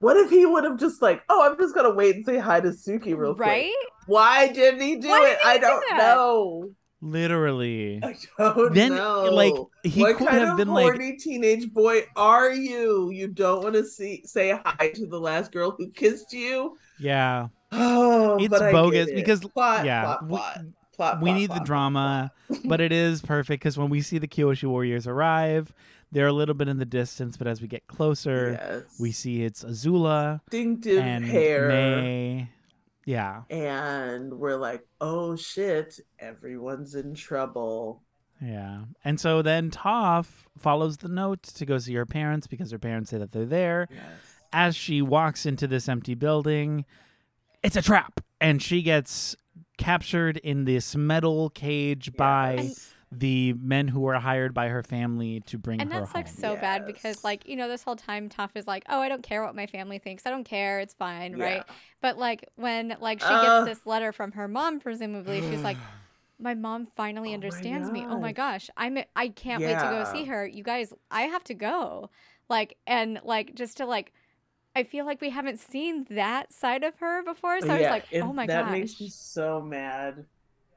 [0.00, 2.60] what if he would have just like oh i'm just gonna wait and say hi
[2.60, 3.72] to suki real quick right
[4.06, 5.96] why didn't he do Why it he i do don't that?
[5.96, 6.70] know
[7.02, 8.00] Literally.
[8.02, 9.24] I don't Then, know.
[9.24, 13.10] like, he what could kind have of been like, horny teenage boy are you?
[13.10, 16.76] You don't want to see say hi to the last girl who kissed you.
[17.00, 19.14] yeah, Oh, It's but I get bogus it.
[19.16, 20.36] because- plot, yeah, plot, we-
[20.96, 21.20] plot.
[21.20, 22.30] We plot, need the drama,
[22.64, 25.72] but it is perfect because when we see the Kyoshi warriors arrive,
[26.12, 28.96] they're a little bit in the distance, but as we get closer, Yes.
[29.00, 31.68] we see it's Azula distinctive and hair.
[31.68, 32.48] Mai.
[33.04, 38.02] Yeah, And we're like, oh shit, everyone's in trouble.
[38.40, 38.84] yeah.
[39.04, 40.26] And so then Toph
[40.58, 43.88] follows the note to go see her parents because her parents say that they're there.
[43.90, 44.00] Yes.
[44.52, 46.84] As she walks into this empty building,
[47.62, 49.34] it's a trap, and she gets
[49.78, 52.91] captured in this metal cage by Yes.
[53.12, 56.36] The men who were hired by her family to bring And her that's like home.
[56.36, 59.22] so bad because like, you know, this whole time Toph is like, Oh, I don't
[59.22, 60.24] care what my family thinks.
[60.26, 61.64] I don't care, it's fine, right?
[62.00, 63.38] But like when like she Uh.
[63.38, 65.78] gets this letter from her mom, presumably, she's like,
[66.38, 68.06] My mom finally Oh understands me.
[68.08, 68.66] Oh my gosh.
[68.66, 68.70] gosh.
[68.76, 70.46] I'm I can't wait to go see her.
[70.46, 72.10] You guys, I have to go.
[72.48, 74.12] Like and like just to like
[74.76, 77.60] I feel like we haven't seen that side of her before.
[77.62, 78.80] So I was like, Oh my god, that gosh.
[78.80, 80.26] makes me so mad.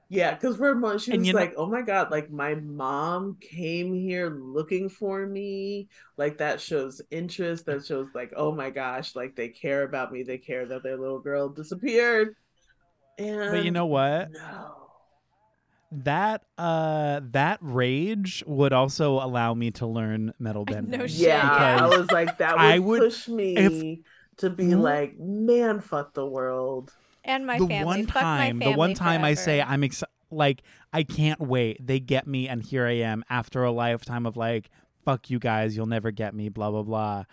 [0.07, 2.29] Yeah, because for a moment she And was you know- like, "Oh my god, like
[2.31, 7.65] my mom came here looking for me." Like that shows interest.
[7.65, 10.21] That shows like, "Oh my gosh, like they care about me.
[10.23, 12.35] They care that their little girl disappeared."
[13.17, 14.29] And But you know what?
[14.31, 14.81] No.
[16.03, 20.99] That uh that rage would also allow me to learn metal I bending.
[20.99, 23.99] know shit, Yeah, I was like, that would, I would- push me if-
[24.37, 24.81] to be Mhm.
[24.81, 26.91] like, "Man, fuck the world."
[27.25, 27.85] And my the family.
[27.85, 29.61] one Fuck my time, the one family time I say.
[29.61, 30.61] I'm excited, like
[30.93, 31.85] I can't wait.
[31.85, 34.69] They get me, and here I am after a lifetime of like,
[35.03, 37.23] fuck you guys, you'll never get me, blah blah blah.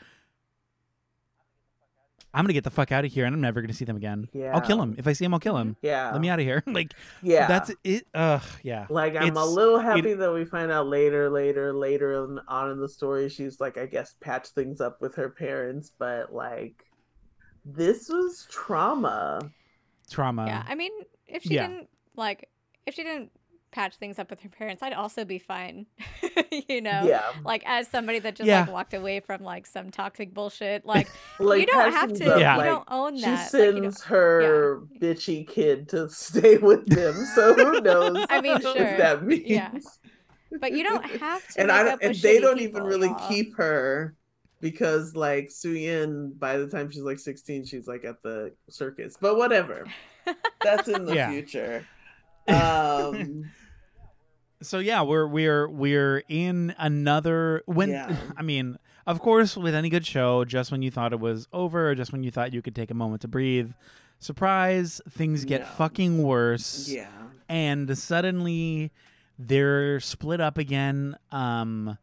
[2.35, 4.27] I'm gonna get the fuck out of here, and I'm never gonna see them again.
[4.33, 4.55] Yeah.
[4.55, 5.35] I'll kill him if I see him.
[5.35, 5.77] I'll kill him.
[5.83, 6.63] Yeah, Let me out of here.
[6.67, 8.07] like yeah, that's it.
[8.15, 8.87] Ugh, yeah.
[8.89, 12.81] Like I'm a little happy that we find out later, later, later in- on in
[12.81, 16.85] the story, she's like, I guess, patch things up with her parents, but like,
[17.67, 19.51] this was trauma.
[20.13, 20.47] Trauma.
[20.47, 20.93] Yeah, I mean,
[21.27, 21.67] if she yeah.
[21.67, 22.49] didn't like,
[22.87, 23.31] if she didn't
[23.71, 25.87] patch things up with her parents, I'd also be fine.
[26.69, 28.61] you know, Yeah, like as somebody that just Yeah.
[28.61, 30.85] like walked away from like some toxic bullshit.
[30.85, 31.09] Like
[31.41, 32.35] like you don't have to.
[32.35, 32.53] up, Yeah.
[32.53, 33.53] You like, don't own she that.
[33.53, 38.27] Like, you don't- sends her bitchy kid to stay with them, so who knows?
[38.29, 38.97] I mean, what sure.
[38.99, 39.43] that means.
[39.47, 39.71] Yeah.
[40.61, 41.61] but you don't have to.
[41.63, 43.29] and I don't, and they don't even really y'all.
[43.29, 44.15] keep her
[44.63, 49.19] because like Suyin, by the time she's like 16, she's like at the circus.
[49.21, 49.85] But whatever,
[50.63, 51.31] that's in the Yeah.
[51.31, 51.87] future.
[52.49, 53.51] Um,
[54.63, 58.17] so yeah we're we're we're in another when Yeah.
[58.37, 61.91] i mean of course with any good show just when you thought it was over
[61.91, 63.71] or just when you thought you could take a moment to breathe
[64.19, 67.09] surprise things get fucking worse yeah,
[67.49, 68.91] and suddenly
[69.39, 71.97] they're split up again um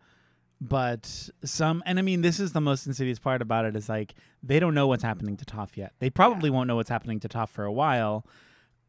[0.61, 4.13] but some and i mean this is the most insidious part about it is like
[4.43, 7.29] they don't know what's happening to Toph yet they probably won't know what's happening to
[7.29, 8.25] Toph for a while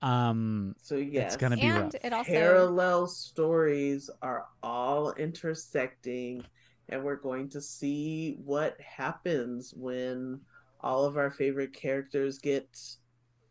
[0.02, 1.94] um so yes, gonna be And rough.
[2.02, 6.42] it also parallel stories are all intersecting,
[6.88, 10.40] and we're going to see what happens when
[10.80, 12.66] all of our favorite characters get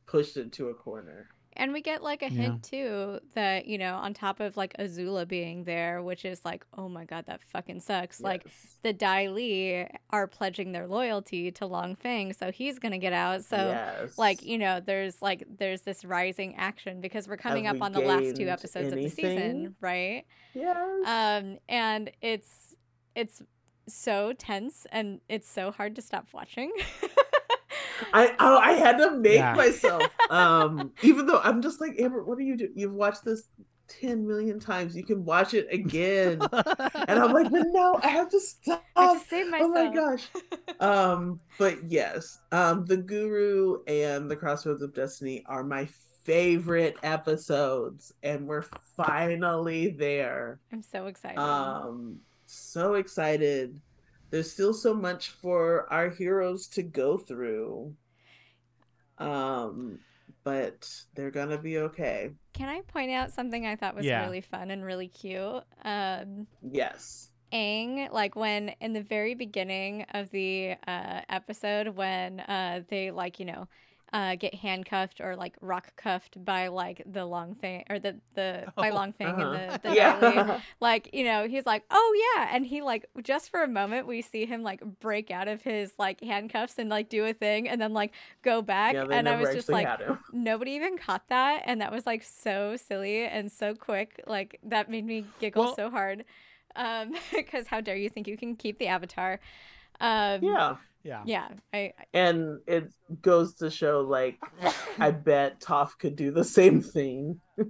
[0.07, 1.27] pushed into a corner.
[1.59, 2.41] And we get like a Yeah.
[2.41, 6.65] hint too that, you know, on top of like Azula being there, which is like,
[6.77, 8.19] oh my god, that fucking sucks.
[8.21, 8.45] Like
[8.81, 13.43] the Dai Li are pledging their loyalty to Long Feng, so he's gonna get out.
[13.43, 14.17] So yes.
[14.17, 17.85] like, you know, there's like there's this rising action because we're coming Have up we
[17.85, 20.23] on the last two episodes of the season, right?
[20.53, 20.77] yes.
[21.05, 22.73] Um and it's
[23.15, 23.41] it's
[23.87, 26.71] so tense and it's so hard to stop watching.
[28.13, 29.53] I oh I had to make Yeah.
[29.55, 32.69] myself um even though I'm just like Amber, what are you do?
[32.75, 33.43] You've watched this
[34.01, 34.95] 10 million times.
[34.95, 36.39] You can watch it again.
[36.51, 38.83] and I'm like, but no, I have to stop.
[38.95, 39.71] I have to save myself.
[39.75, 40.27] Oh my gosh.
[40.79, 45.89] Um, but yes, um, the Guru and the Crossroads of Destiny are my
[46.23, 48.63] favorite episodes, and we're
[48.95, 50.59] finally there.
[50.71, 51.37] I'm so excited.
[51.37, 53.81] Um, so excited.
[54.29, 57.95] There's still so much for our heroes to go through.
[59.17, 59.99] Um,
[60.43, 62.31] but they're gonna be okay.
[62.53, 64.25] Can I point out something I thought was Yeah.
[64.25, 65.63] really fun and really cute?
[65.83, 67.31] Um, Yes.
[67.51, 73.39] Aang, like when in the very beginning of the uh, episode, when uh, they like
[73.39, 73.67] you know
[74.11, 78.65] uh, get handcuffed or like rock cuffed by like the long thing or the the
[78.75, 79.51] by Oh, long thing Uh-huh.
[79.51, 80.35] and the, the Dai Li.
[80.35, 80.59] yeah.
[80.79, 84.21] like you know he's like oh yeah and he like just for a moment we
[84.23, 87.79] see him like break out of his like handcuffs and like do a thing and
[87.79, 89.87] then like go back yeah, and i was just like
[90.33, 94.89] nobody even caught that and that was like so silly and so quick like that
[94.89, 96.25] made me giggle Well- so hard
[96.75, 99.39] um because how dare you think you can keep the avatar
[100.01, 100.77] um Yeah.
[101.09, 101.23] Yeah.
[101.25, 102.91] Yeah, I I- And it
[103.23, 104.37] goes to show, like,
[104.99, 107.41] I bet Toph could do the same thing.
[107.57, 107.65] yeah,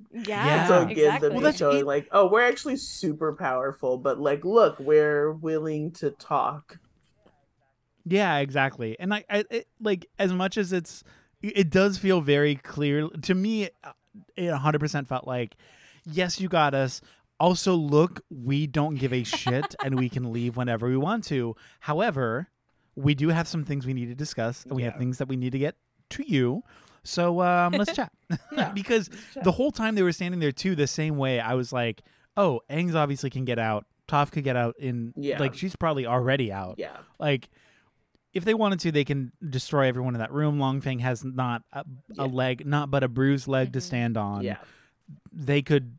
[0.45, 0.67] Yeah.
[0.67, 1.27] so again, exactly.
[1.29, 5.31] them Well, that's- showing it- like, oh, we're actually super powerful, but like, look, we're
[5.31, 6.79] willing to talk.
[8.05, 8.99] Yeah, exactly.
[8.99, 11.03] And I, I it, like as much as it's,
[11.41, 13.69] it does feel very clear to me.
[13.83, 13.91] Uh,
[14.35, 15.55] it it 100% felt like,
[16.05, 17.01] yes, you got us.
[17.39, 21.55] Also, look, we don't give a shit, and we can leave whenever we want to.
[21.79, 22.49] However,
[22.99, 25.35] we do have some things we need to discuss, and we have things that we
[25.37, 25.75] need to get
[26.11, 26.63] to you.
[27.03, 28.11] So um, let's chat.
[28.51, 28.71] Yeah.
[28.73, 29.09] because
[29.43, 32.01] the whole time they were standing there too, the same way, I was like,
[32.37, 33.85] oh, Aang's obviously can get out.
[34.07, 35.39] Toph could get out in Yeah.
[35.39, 36.75] like she's probably already out.
[36.77, 36.97] Yeah.
[37.19, 37.49] Like,
[38.33, 40.59] if they wanted to, they can destroy everyone in that room.
[40.59, 41.83] Long Feng has not a,
[42.13, 42.25] Yeah.
[42.25, 43.83] a leg, not but a bruised leg to Mhm.
[43.83, 44.43] stand on.
[44.43, 44.57] Yeah.
[45.31, 45.95] They could.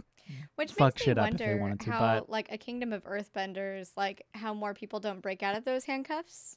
[0.57, 2.59] Which fuck makes shit me up if they wonder wanted to, how, but- like, a
[2.59, 6.57] kingdom of earthbenders, like, how more people don't break out of those handcuffs.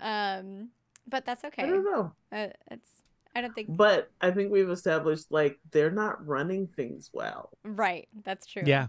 [0.00, 0.68] Um,
[1.08, 1.62] but that's okay.
[1.62, 2.12] I don't know.
[2.32, 2.88] Uh, it's
[3.34, 7.50] I don't think But I think we've established like they're not running things well.
[7.64, 8.08] right.
[8.24, 8.64] That's true.
[8.66, 8.88] Yeah.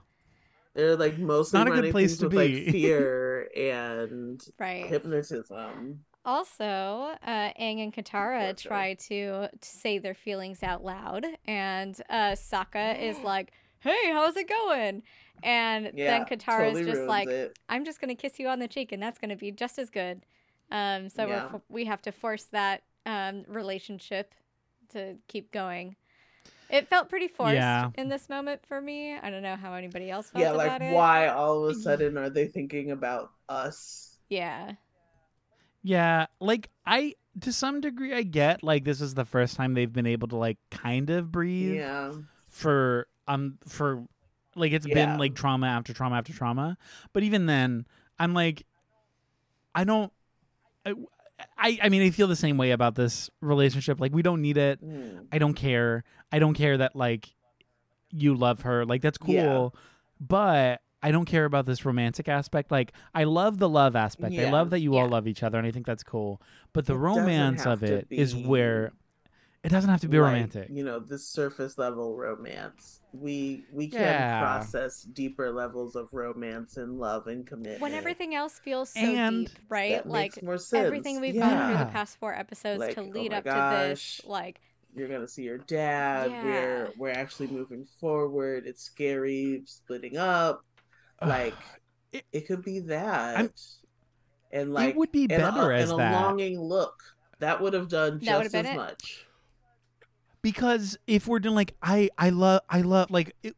[0.76, 2.64] They're like mostly not a good place things to with be.
[2.64, 4.86] like fear and Right.
[4.86, 6.00] hypnotism.
[6.26, 8.70] Also, uh, Aang and Katara Torture.
[8.70, 14.36] try to, to say their feelings out loud, and uh, Sokka is like, "Hey, how's
[14.38, 15.02] it going?"
[15.44, 16.06] And Yeah.
[16.20, 17.58] then Katara's totally just like, it.
[17.70, 20.26] I'm just gonna kiss you on the cheek, and that's gonna be just as good.
[20.72, 21.50] Um, so Yeah.
[21.52, 24.34] we're, we have to force that um, relationship
[24.90, 25.96] to keep going.
[26.70, 27.90] It felt pretty forced Yeah.
[27.96, 29.16] in this moment for me.
[29.18, 30.94] I don't know how anybody else felt Yeah, like about it.
[30.94, 34.18] why all of a sudden are they thinking about us?
[34.30, 34.74] Yeah,
[35.82, 36.28] Yeah.
[36.40, 40.06] Like I, to some degree, I get like this is the first time they've been
[40.06, 42.14] able to like kind of breathe Yeah.
[42.48, 44.06] for um for
[44.56, 44.94] like it's Yeah.
[44.94, 46.78] been like trauma after trauma after trauma.
[47.14, 47.86] But even then,
[48.20, 48.66] I'm like,
[49.76, 50.12] I don't.
[50.86, 50.94] I,
[51.58, 54.00] I, I mean, I feel the same way about this relationship.
[54.00, 54.80] Like, we don't need it.
[54.80, 55.20] Hmm.
[55.32, 56.04] I don't care.
[56.32, 57.34] I don't care that like
[58.12, 58.86] you love her.
[58.86, 59.34] Like that's cool.
[59.34, 59.70] Yeah.
[60.20, 62.72] But I don't care about this romantic aspect.
[62.72, 64.36] Like I love the love aspect.
[64.36, 66.42] I love that you all love each other and I think that's cool.
[66.74, 68.92] But the It romance of it is be, where
[69.64, 70.70] it doesn't have to be like, romantic.
[70.72, 73.02] You know, this surface level romance.
[73.12, 74.40] We we can Yeah.
[74.42, 77.82] process deeper levels of romance and love and commitment.
[77.82, 80.06] when everything else feels so And deep, right?
[80.08, 80.86] like more sense.
[80.86, 83.50] everything we've gone through the past four episodes Like, to oh lead my up to
[83.90, 84.62] this, like
[84.96, 86.32] you're gonna see your dad.
[86.32, 86.44] Yeah.
[86.44, 88.66] We're we're actually moving forward.
[88.66, 90.64] It's scary, splitting up.
[91.22, 91.56] Like
[92.12, 93.38] It- it, could be that.
[93.38, 93.54] I'm-
[94.52, 96.96] and like it would be and better a, as and a that longing look.
[97.40, 99.26] That would have done That would've just been as it.
[100.44, 100.54] Much.
[100.54, 103.56] because if we're doing like I I love I love like it,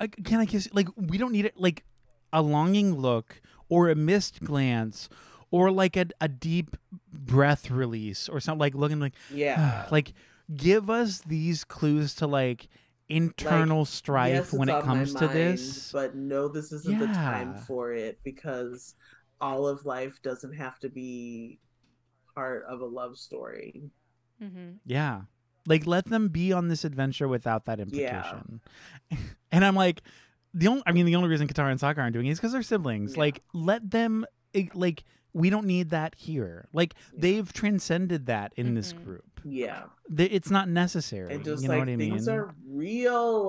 [0.00, 1.84] uh, can I kiss like we don't need it like
[2.32, 5.08] a longing look or a missed glance
[5.50, 6.76] or like a, a deep
[7.12, 9.86] breath release or something like looking like Yeah.
[9.90, 10.12] like
[10.54, 12.68] give us these clues to like
[13.08, 17.06] internal strife Yes, when it on my comes to this But no, this isn't the
[17.08, 18.94] time for it because
[19.40, 21.58] all of life doesn't have to be
[22.34, 23.90] part of a love story.
[24.42, 24.70] mm-hmm.
[24.86, 25.22] yeah
[25.66, 27.82] like let them be on this adventure without that Yeah.
[27.84, 28.60] implication
[29.52, 30.02] and i'm like
[30.54, 32.52] the only i mean the only reason Katara and Sokka aren't doing it is because
[32.52, 33.20] they're siblings Yeah.
[33.20, 37.20] like let them eh, like we don't need that here like Yeah.
[37.22, 39.04] they've transcended that in this Mhm.
[39.04, 39.84] group Yeah.
[40.16, 43.48] It's not necessary And just you know like what i mean things are real.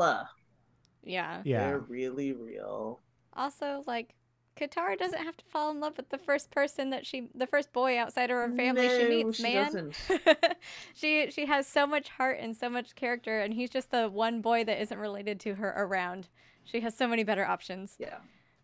[1.04, 1.41] yeah.
[1.43, 3.02] yeah They're really real.
[3.36, 4.13] Also, like
[4.60, 7.74] Katara doesn't have to fall in love with the first person that she, the first
[7.74, 9.66] boy outside of her family she meets, she man.
[9.66, 9.96] doesn't.
[10.94, 14.42] she she has so much heart and so much character, and he's just the one
[14.42, 16.28] boy that isn't related to her around.
[16.66, 18.18] She has so many better options, Yeah.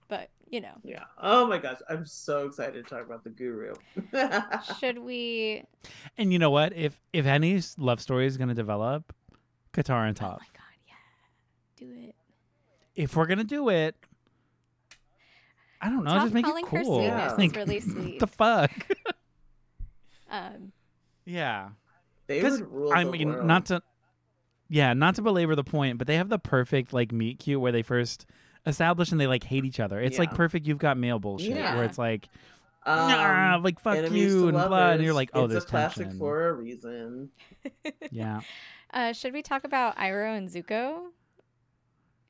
[0.08, 1.04] but you know, Yeah.
[1.22, 1.78] Oh my gosh.
[1.90, 3.74] I'm so excited to talk about the guru.
[4.80, 5.64] should we?
[6.18, 9.14] and you know what if if any love story is going to develop
[9.74, 10.36] Katara and Toph.
[10.36, 10.94] Oh my god, yeah,
[11.78, 12.16] do it.
[12.96, 13.96] if we're gonna do it
[15.82, 16.96] I don't know, Toph just make calling it her cool.
[17.00, 18.20] sweetness is Like, really sweet.
[18.20, 18.72] the fuck?
[20.32, 20.72] Um,
[21.26, 21.70] yeah.
[22.28, 23.46] they Because would rule I the mean, world.
[23.48, 23.82] not to,
[24.68, 27.72] yeah, not to belabor the point, but they have the perfect like meet cute where
[27.72, 28.26] they first
[28.68, 30.00] establish and they like hate each other.
[30.00, 30.68] It's like perfect.
[30.68, 31.76] You've got male bullshit Yeah.
[31.76, 32.28] where it's like,
[32.86, 35.68] Um, nah, like fuck you to and blah, and you're like, oh, it's there's a
[35.68, 36.20] classic tension.
[36.20, 37.30] for a reason.
[38.12, 38.42] Yeah,
[38.94, 41.08] uh, should we talk about Iroh and Zuko?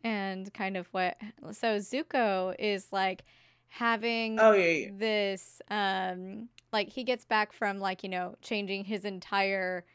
[0.04, 1.18] And kind of what
[1.52, 3.24] so Zuko is like
[3.70, 4.89] having Oh yeah, yeah.
[4.97, 9.86] this um like he gets back from like you know changing his entire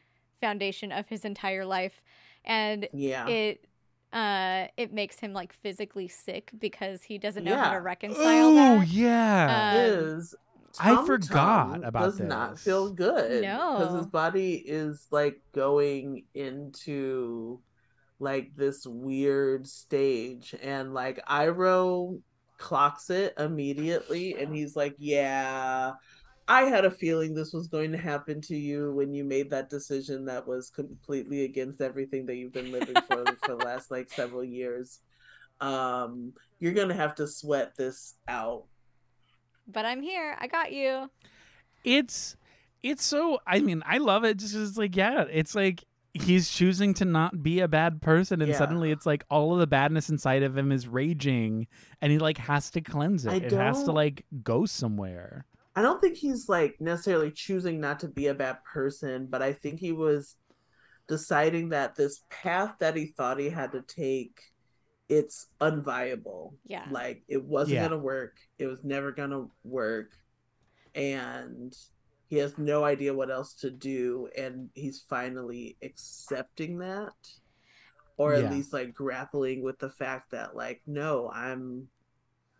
[0.41, 2.01] foundation of his entire life
[2.45, 3.27] and yeah.
[3.27, 3.65] it
[4.13, 8.79] uh it makes him like physically sick because he doesn't know how to reconcile Oh
[8.79, 9.73] that yeah.
[9.73, 10.35] Um, is
[10.79, 16.25] I forgot Tum about does not feel good no because his body is like going
[16.33, 17.61] into
[18.19, 22.21] like this weird stage and like Iroh
[22.57, 25.91] clocks it immediately and he's like yeah
[26.47, 29.69] I had a feeling this was going to happen to you when you made that
[29.69, 34.09] decision that was completely against everything that you've been living for for the last like
[34.11, 34.99] several years
[35.61, 38.65] um you're going to have to sweat this out
[39.67, 40.35] But I'm here.
[40.39, 41.09] I got you.
[41.83, 42.35] it's
[42.83, 45.83] it's so i mean i love it just 'cause it's like yeah it's like
[46.23, 48.57] he's choosing to not be a bad person and Yeah.
[48.57, 51.67] suddenly it's like all of the badness inside of him is raging
[52.01, 55.45] and he like has to cleanse it I it has to like go somewhere
[55.75, 59.51] I don't think he's like necessarily choosing not to be a bad person, but I
[59.51, 60.37] think he was
[61.09, 64.39] deciding that this path that he thought he had to take
[65.09, 66.53] it's unviable.
[66.65, 66.85] Yeah.
[66.89, 67.89] Like it wasn't Yeah.
[67.89, 68.37] going to work.
[68.57, 70.13] It was never going to work.
[70.95, 71.75] And
[72.27, 77.13] he has no idea what else to do and he's finally accepting that
[78.17, 78.45] or Yeah.
[78.45, 81.87] at least like grappling with the fact that like no, I'm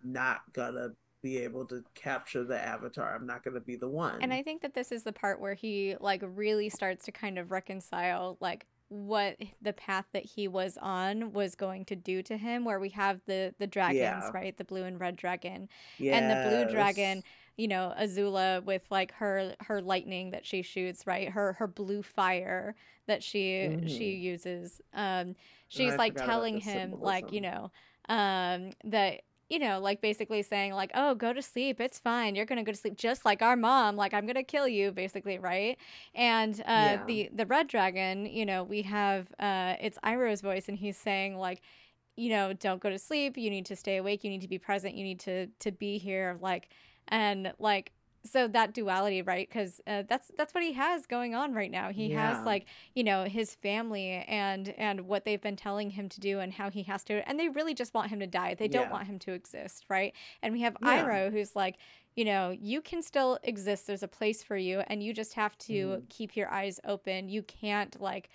[0.03, 0.89] not gonna
[1.21, 3.15] be able to capture the avatar.
[3.15, 4.21] I'm not gonna be the one.
[4.21, 7.39] And I think that this is the part where he like really starts to kind
[7.39, 12.37] of reconcile like what the path that he was on was going to do to
[12.37, 14.29] him where we have the the dragons, Yeah.
[14.31, 14.55] right?
[14.55, 15.67] The blue and red dragon.
[15.99, 17.23] and the blue dragon, Yes.
[17.57, 21.29] You know, Azula with like her her lightning that she shoots, right?
[21.29, 22.75] Her her blue fire
[23.07, 24.15] that she she Mhm.
[24.15, 24.81] uses.
[24.93, 25.35] Um
[25.67, 27.71] she's like telling him like, you know,
[28.09, 31.79] um that you know, like basically saying like, "Oh, go to sleep.
[31.79, 32.33] It's fine.
[32.35, 33.95] You're going to go to sleep just like our mom.
[33.95, 35.77] Like I'm going to kill you," basically, right?
[36.15, 37.05] And uh Yeah.
[37.05, 41.37] the the red dragon, you know, we have uh it's Iroh's voice and he's saying
[41.37, 41.61] like
[42.15, 44.57] you know don't go to sleep you need to stay awake you need to be
[44.57, 46.69] present you need to to be here like
[47.07, 47.91] and like
[48.25, 51.91] so that duality right because uh, that's that's what he has going on right now
[51.91, 52.29] he Yeah.
[52.31, 56.39] has like you know his family and and what they've been telling him to do
[56.39, 58.85] and how he has to and they really just want him to die they don't
[58.85, 58.89] Yeah.
[58.89, 61.03] want him to exist right and we have Yeah.
[61.03, 61.77] Iroh who's like
[62.15, 65.55] you know you can still exist there's a place for you and you just have
[65.59, 66.09] to Mhm.
[66.09, 68.29] keep your eyes open you can't like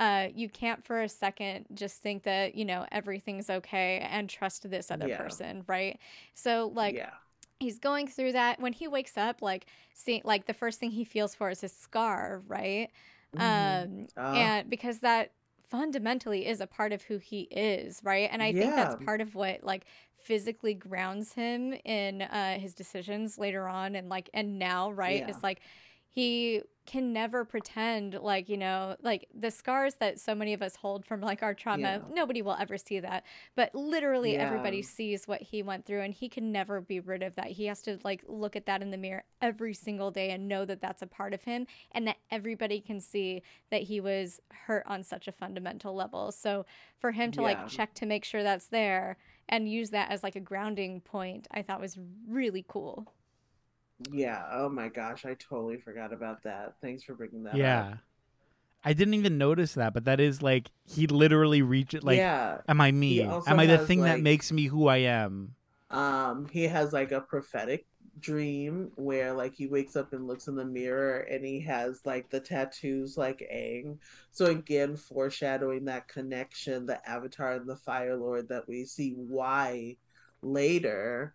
[0.00, 4.68] uh, you can't for a second just think that you know everything's okay and trust
[4.68, 5.16] this other Yeah.
[5.18, 5.98] person right
[6.34, 7.10] so like yeah.
[7.64, 11.04] He's going through that when he wakes up like see like the first thing he
[11.04, 12.88] feels for is his scar right
[13.34, 13.40] Mhm.
[13.46, 14.32] um Ah.
[14.42, 15.32] and because that
[15.70, 19.34] fundamentally is a part of who he is right and i think that's part of
[19.34, 19.84] what like
[20.28, 25.30] physically grounds him in uh his decisions later on and like and now right Yeah.
[25.30, 25.60] it's like
[26.08, 30.76] he can never pretend like you know like the scars that so many of us
[30.76, 32.14] hold from like our trauma Yeah.
[32.14, 33.24] nobody will ever see that.
[33.56, 37.34] But literally everybody sees what he went through and he can never be rid of
[37.36, 37.46] that.
[37.46, 40.64] He has to like look at that in the mirror every single day and know
[40.64, 44.84] that that's a part of him and that everybody can see that he was hurt
[44.86, 46.32] on such a fundamental level.
[46.32, 46.66] So
[46.98, 47.46] for him to Yeah.
[47.48, 49.16] like check to make sure that's there
[49.48, 53.12] and use that as like a grounding point i thought was really cool
[54.12, 54.42] Yeah.
[54.52, 56.74] Oh my gosh, I totally forgot about that.
[56.80, 57.56] Thanks for bringing that up.
[57.56, 57.98] yeah up.
[58.84, 62.58] i didn't even notice that but that is like he literally reached like yeah.
[62.68, 65.54] am i me am i the has, thing that makes me who i am
[65.90, 67.86] Um, he has like a prophetic
[68.20, 72.30] dream where like he wakes up and looks in the mirror and he has like
[72.30, 73.98] the tattoos like Aang.
[74.30, 79.96] So again, foreshadowing that connection, the Avatar and the Fire Lord that we see why
[80.42, 81.34] later.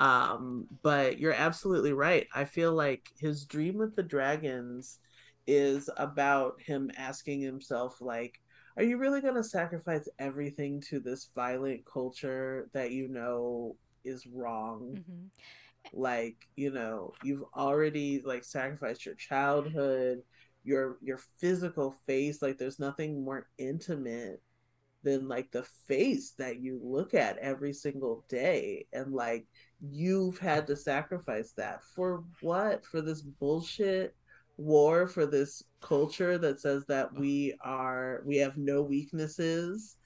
[0.00, 2.28] Um, but you're absolutely right.
[2.34, 4.98] I feel like his dream with the dragons
[5.46, 8.40] is about him asking himself like
[8.78, 14.26] are you really going to sacrifice everything to this violent culture that you know is
[14.26, 15.28] wrong hmm
[15.92, 20.20] like you know you've already like sacrificed your childhood
[20.64, 24.40] your your physical face like there's nothing more intimate
[25.02, 29.46] than like the face that you look at every single day and like
[29.80, 31.82] you've had to sacrifice that.
[31.84, 32.84] For what?
[32.84, 34.14] For this bullshit
[34.60, 39.96] war for this culture that says that we are we have no weaknesses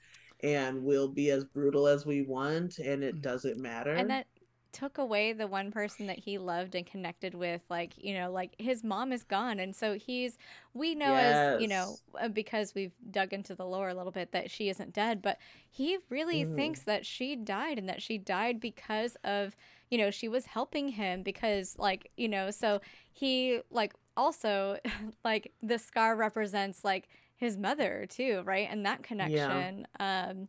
[0.43, 3.21] and we'll be as brutal as we want and it mm.
[3.21, 3.93] doesn't matter?
[3.93, 4.27] And that
[4.75, 8.55] took away the one person that he loved and connected with like you know like
[8.59, 9.59] his mom is gone.
[9.59, 10.37] And so he's
[10.73, 14.31] we know as you know uh, because we've dug into the lore a little bit
[14.33, 15.37] that she isn't dead but
[15.69, 16.55] he really Mhm.
[16.55, 19.55] thinks that she died and that she died because of
[19.89, 22.81] you know she was helping him because like you know so
[23.13, 24.77] he like also
[25.25, 27.07] like the scar represents like
[27.37, 28.67] his mother too right?
[28.69, 30.47] And that connection um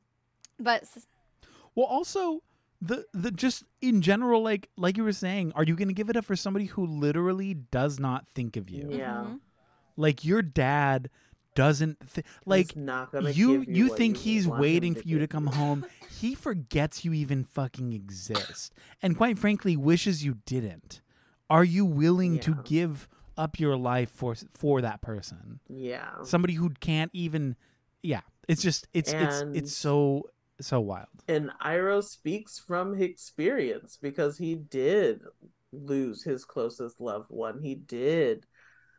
[0.59, 0.85] but
[1.74, 2.41] Well, also
[2.81, 6.11] the the just in general like like you were saying are you going to give
[6.11, 9.24] it up for somebody who literally does not think of you Yeah.
[9.27, 9.41] Mhm.
[9.97, 11.09] like your dad
[11.55, 15.27] doesn't th- like He's not gonna you you think you he's waiting for you to
[15.27, 15.87] come home
[16.20, 21.01] he forgets you even fucking exist and quite frankly wishes you didn't
[21.49, 23.09] are you willing to give
[23.39, 26.22] up your life for for that person Yeah.
[26.24, 27.57] somebody who can't even
[28.03, 30.24] yeah it's just it's it's it's so
[30.61, 35.20] so wild And Iroh speaks from experience because he did
[35.72, 37.61] lose his closest loved one.
[37.61, 38.46] He did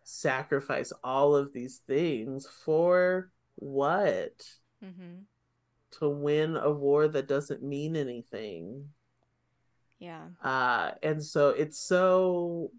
[0.03, 4.45] sacrifice all of these things for what?
[4.83, 5.23] Mhm.
[5.99, 8.93] To win a war that doesn't mean anything.
[9.99, 10.29] Yeah.
[10.43, 12.71] Uh, and so it's so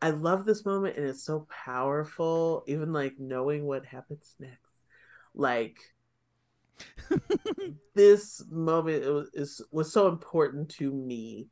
[0.00, 4.62] I love this moment and it's so powerful, even like knowing what happens next.
[5.34, 5.76] Like
[7.94, 11.48] this moment was, is was so important to me.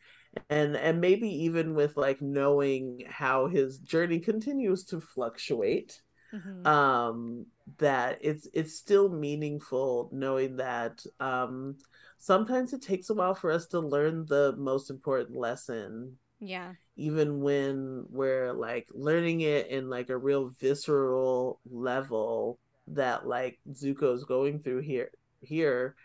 [0.50, 6.00] And and maybe even with like knowing how his journey continues to fluctuate
[6.34, 6.66] Mhm.
[6.66, 7.46] um
[7.78, 11.76] that it's it's still meaningful knowing that um
[12.18, 16.74] sometimes it takes a while for us to learn the most important lesson yeah.
[16.96, 22.58] even when we're like learning it in like a real visceral level
[22.88, 25.10] that like Zuko's going through here
[25.40, 25.96] here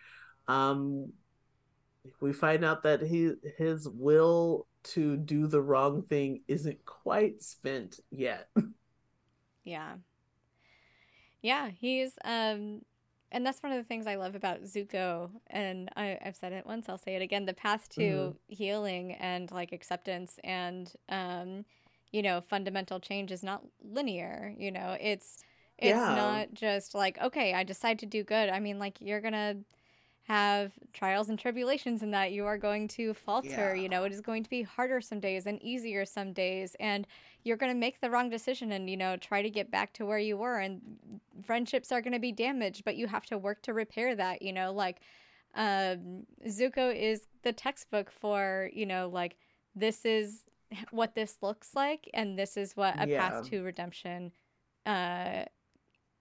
[0.48, 1.12] um
[2.20, 8.00] we find out that he his will to do the wrong thing isn't quite spent
[8.10, 8.48] yet
[9.64, 9.96] Yeah.
[11.42, 12.82] Yeah, he's um
[13.34, 16.66] and that's one of the things I love about Zuko and I, I've said it
[16.66, 17.46] once, I'll say it again.
[17.46, 18.38] The path to Mhm.
[18.48, 21.64] healing and like acceptance and um,
[22.12, 25.38] you know, fundamental change is not linear, you know, it's
[25.82, 26.16] it's Yeah.
[26.16, 28.50] not just like, okay, I decide to do good.
[28.50, 29.58] I mean, like you're gonna
[30.24, 33.82] have trials and tribulations in that you are going to falter Yeah.
[33.82, 37.08] you know it is going to be harder some days and easier some days and
[37.44, 40.06] you're going to make the wrong decision and you know try to get back to
[40.06, 40.80] where you were and
[41.44, 44.54] friendships are going to be damaged but you have to work to repair that you
[44.54, 45.02] know like
[45.56, 49.36] um zuko is the textbook for you know like
[49.76, 50.44] this is
[50.92, 53.18] what this looks like and this is what a Yeah.
[53.18, 54.32] path to redemption
[54.86, 55.44] uh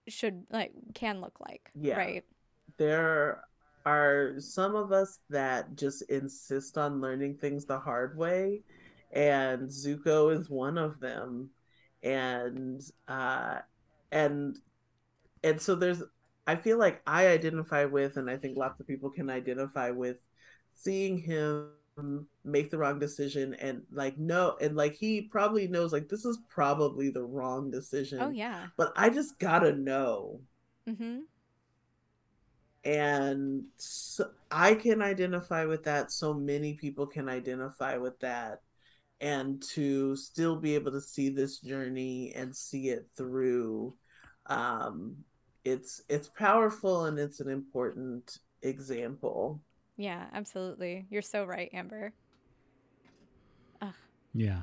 [0.07, 1.97] should like can look like Yeah.
[1.97, 2.23] right
[2.77, 3.43] there
[3.85, 8.61] are some of us that just insist on learning things the hard way
[9.11, 11.49] and zuko is one of them
[12.03, 13.59] and uh
[14.11, 14.57] and
[15.43, 16.03] and so there's
[16.47, 20.17] i feel like i identify with and i think lots of people can identify with
[20.73, 21.69] seeing him
[22.43, 26.39] make the wrong decision and like no and like he probably knows like this is
[26.49, 28.19] probably the wrong decision.
[28.21, 28.67] Oh yeah.
[28.77, 30.41] But i just gotta know.
[30.87, 31.19] Mm-hmm.
[32.83, 36.11] And so I can identify with that.
[36.11, 38.61] So many people can identify with that,
[39.19, 43.93] and to still be able to see this journey and see it through,
[44.47, 45.15] um,
[45.63, 49.61] it's it's powerful and it's an important example.
[50.01, 51.05] Yeah, absolutely.
[51.11, 52.13] You're so right, Amber.
[54.33, 54.61] yeah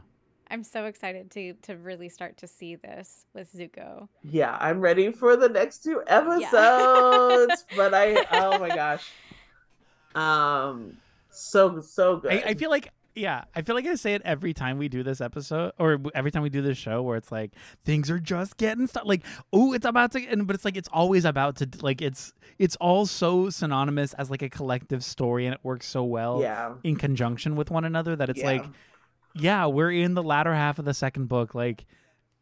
[0.50, 4.08] I'm so excited to to really start to see this with Zuko.
[4.24, 7.66] Yeah, I'm ready for the next two episodes.
[7.76, 9.06] but I, oh my gosh,
[10.14, 10.96] um,
[11.30, 12.32] so so good.
[12.32, 15.02] I, I feel like yeah i feel like i say it every time we do
[15.02, 17.52] this episode or every time we do this show where it's like
[17.84, 20.88] things are just getting started like oh it's about to and but it's like it's
[20.92, 25.54] always about to like it's it's all so synonymous as like a collective story and
[25.54, 28.46] it works so well yeah, in conjunction with one another that it's Yeah.
[28.46, 28.64] like
[29.34, 31.84] yeah we're in the latter half of the second book like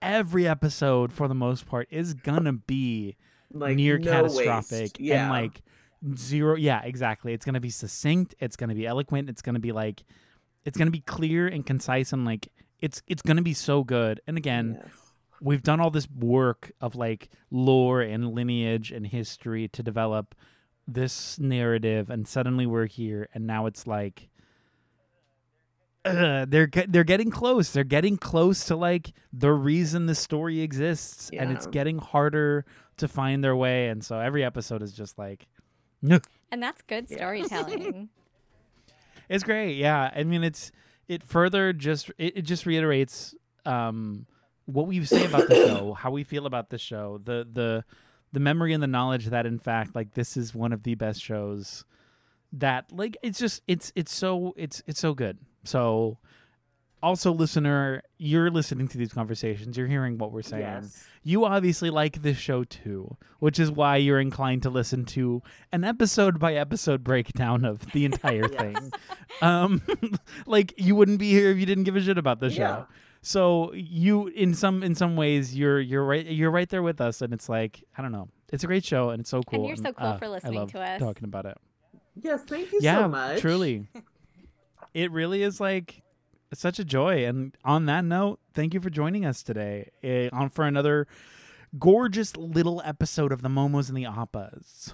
[0.02, 3.16] every episode for the most part is gonna be
[3.52, 4.96] like near no catastrophic.
[4.98, 5.62] Yeah, and like
[6.16, 10.04] zero yeah exactly it's gonna be succinct it's gonna be eloquent it's gonna be like
[10.66, 12.48] it's gonna be clear and concise and like
[12.80, 15.12] it's it's gonna be so good and again Yes.
[15.40, 20.34] we've done all this work of like lore and lineage and history to develop
[20.86, 24.28] this narrative and suddenly we're here and now it's like
[26.04, 30.60] uh, they're get, they're getting close they're getting close to like the reason the story
[30.60, 32.64] exists and it's getting harder
[32.96, 35.46] to find their way and so every episode is just like
[36.02, 36.20] no
[36.52, 37.16] And that's good Yeah.
[37.16, 38.08] storytelling.
[39.28, 40.10] it's great yeah.
[40.14, 40.72] I mean it's
[41.08, 44.26] it further just it, it just reiterates um
[44.66, 47.84] what we say about the show how we feel about the show the the
[48.32, 51.22] the memory and the knowledge that in fact like this is one of the best
[51.22, 51.84] shows
[52.52, 55.38] that like it's just it's it's so it's it's so good.
[55.64, 56.18] So
[57.02, 59.76] also, listener, you're listening to these conversations.
[59.76, 60.62] You're hearing what we're saying.
[60.62, 61.06] Yes.
[61.22, 65.42] You obviously like this show too, which is why you're inclined to listen to
[65.72, 68.60] an episode by episode breakdown of the entire Yes.
[68.60, 68.92] thing.
[69.42, 69.82] Um,
[70.46, 72.60] like you wouldn't be here if you didn't give a shit about the show.
[72.62, 72.84] Yeah.
[73.22, 77.22] So you, in some in some ways, you're you're right you're right there with us,
[77.22, 79.60] and it's like I don't know, it's a great show, and it's so cool.
[79.60, 81.00] and you're so cool uh, for I listening love to us.
[81.00, 81.58] Talking about it
[82.22, 83.40] Yes, thank you yeah, so much.
[83.40, 83.88] truly.
[84.94, 86.02] it really is like
[86.54, 87.24] such a joy.
[87.24, 91.06] And on that note, thank you for joining us today eh, on for another
[91.78, 94.92] gorgeous little episode of the Momos and the Appas.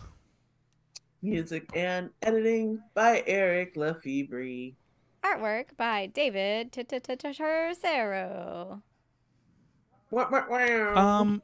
[1.22, 4.72] Music and editing by Eric Lefebvre.
[5.24, 7.72] Artwork by David Tercero.
[10.96, 11.42] Um,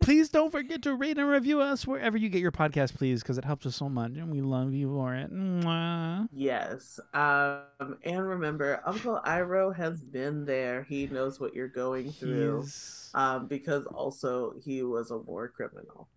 [0.00, 3.38] please don't forget to rate and review us wherever you get your podcast, please, because
[3.38, 5.32] it helps us so much, and we love you for it.
[5.32, 6.28] Mwah.
[6.32, 7.00] Yes.
[7.14, 10.82] Um, and remember, Uncle Iroh has been there.
[10.84, 12.66] He knows what you're going through.
[13.14, 16.08] Um, because also he was a war criminal.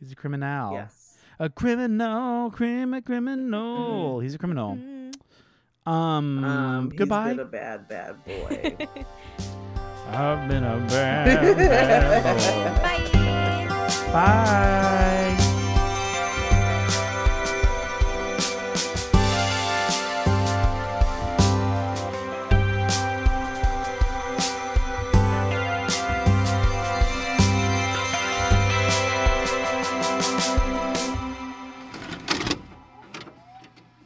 [0.00, 0.72] he's a criminal.
[0.72, 1.18] Yes.
[1.38, 4.20] A criminal, crimi- criminal.
[4.20, 4.76] He's a criminal.
[4.76, 5.14] Mm.
[5.90, 7.28] Um, Um, goodbye.
[7.30, 8.76] He's been a bad, bad boy.
[10.08, 12.82] I've been a bad, bad boy.
[12.82, 14.12] Bye.
[14.12, 15.02] Bye.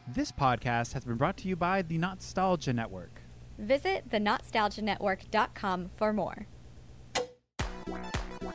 [0.09, 3.25] This podcast has been brought to you by the NOTstalgia Network.
[3.59, 6.46] Visit thenotstalgianetwork.com for more.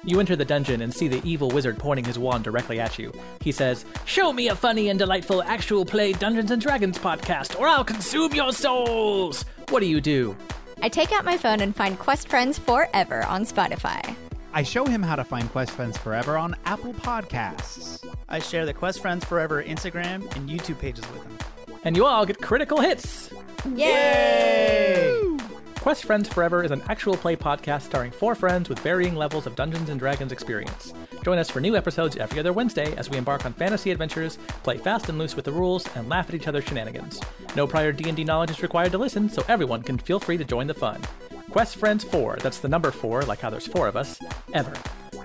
[0.03, 3.13] You enter the dungeon and see the evil wizard pointing his wand directly at you.
[3.39, 7.67] He says, Show me a funny and delightful actual play Dungeons and Dragons podcast, or
[7.67, 9.45] I'll consume your souls!
[9.69, 10.35] What do you do?
[10.81, 14.15] I take out my phone and find Quest Friends Forever on Spotify.
[14.53, 18.03] I show him how to find Quest Friends Forever on Apple Podcasts.
[18.27, 21.37] I share the Quest Friends Forever Instagram and YouTube pages with him.
[21.83, 23.29] And you all get critical hits!
[23.75, 25.37] Yay!
[25.75, 29.55] Quest Friends Forever is an actual play podcast starring four friends with varying levels of
[29.55, 30.93] Dungeons and Dragons experience.
[31.23, 34.77] Join us for new episodes every other Wednesday as we embark on fantasy adventures, play
[34.77, 37.21] fast and loose with the rules, and laugh at each other's shenanigans.
[37.55, 40.67] No prior D&D knowledge is required to listen, so everyone can feel free to join
[40.67, 41.01] the fun.
[41.51, 44.19] Quest Friends 4, that's the number 4, like how there's four of us,
[44.53, 44.73] ever.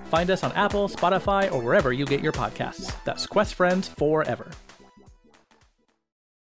[0.09, 2.93] Find us on Apple, Spotify, or wherever you get your podcasts.
[3.03, 4.51] That's Quest Friends Forever.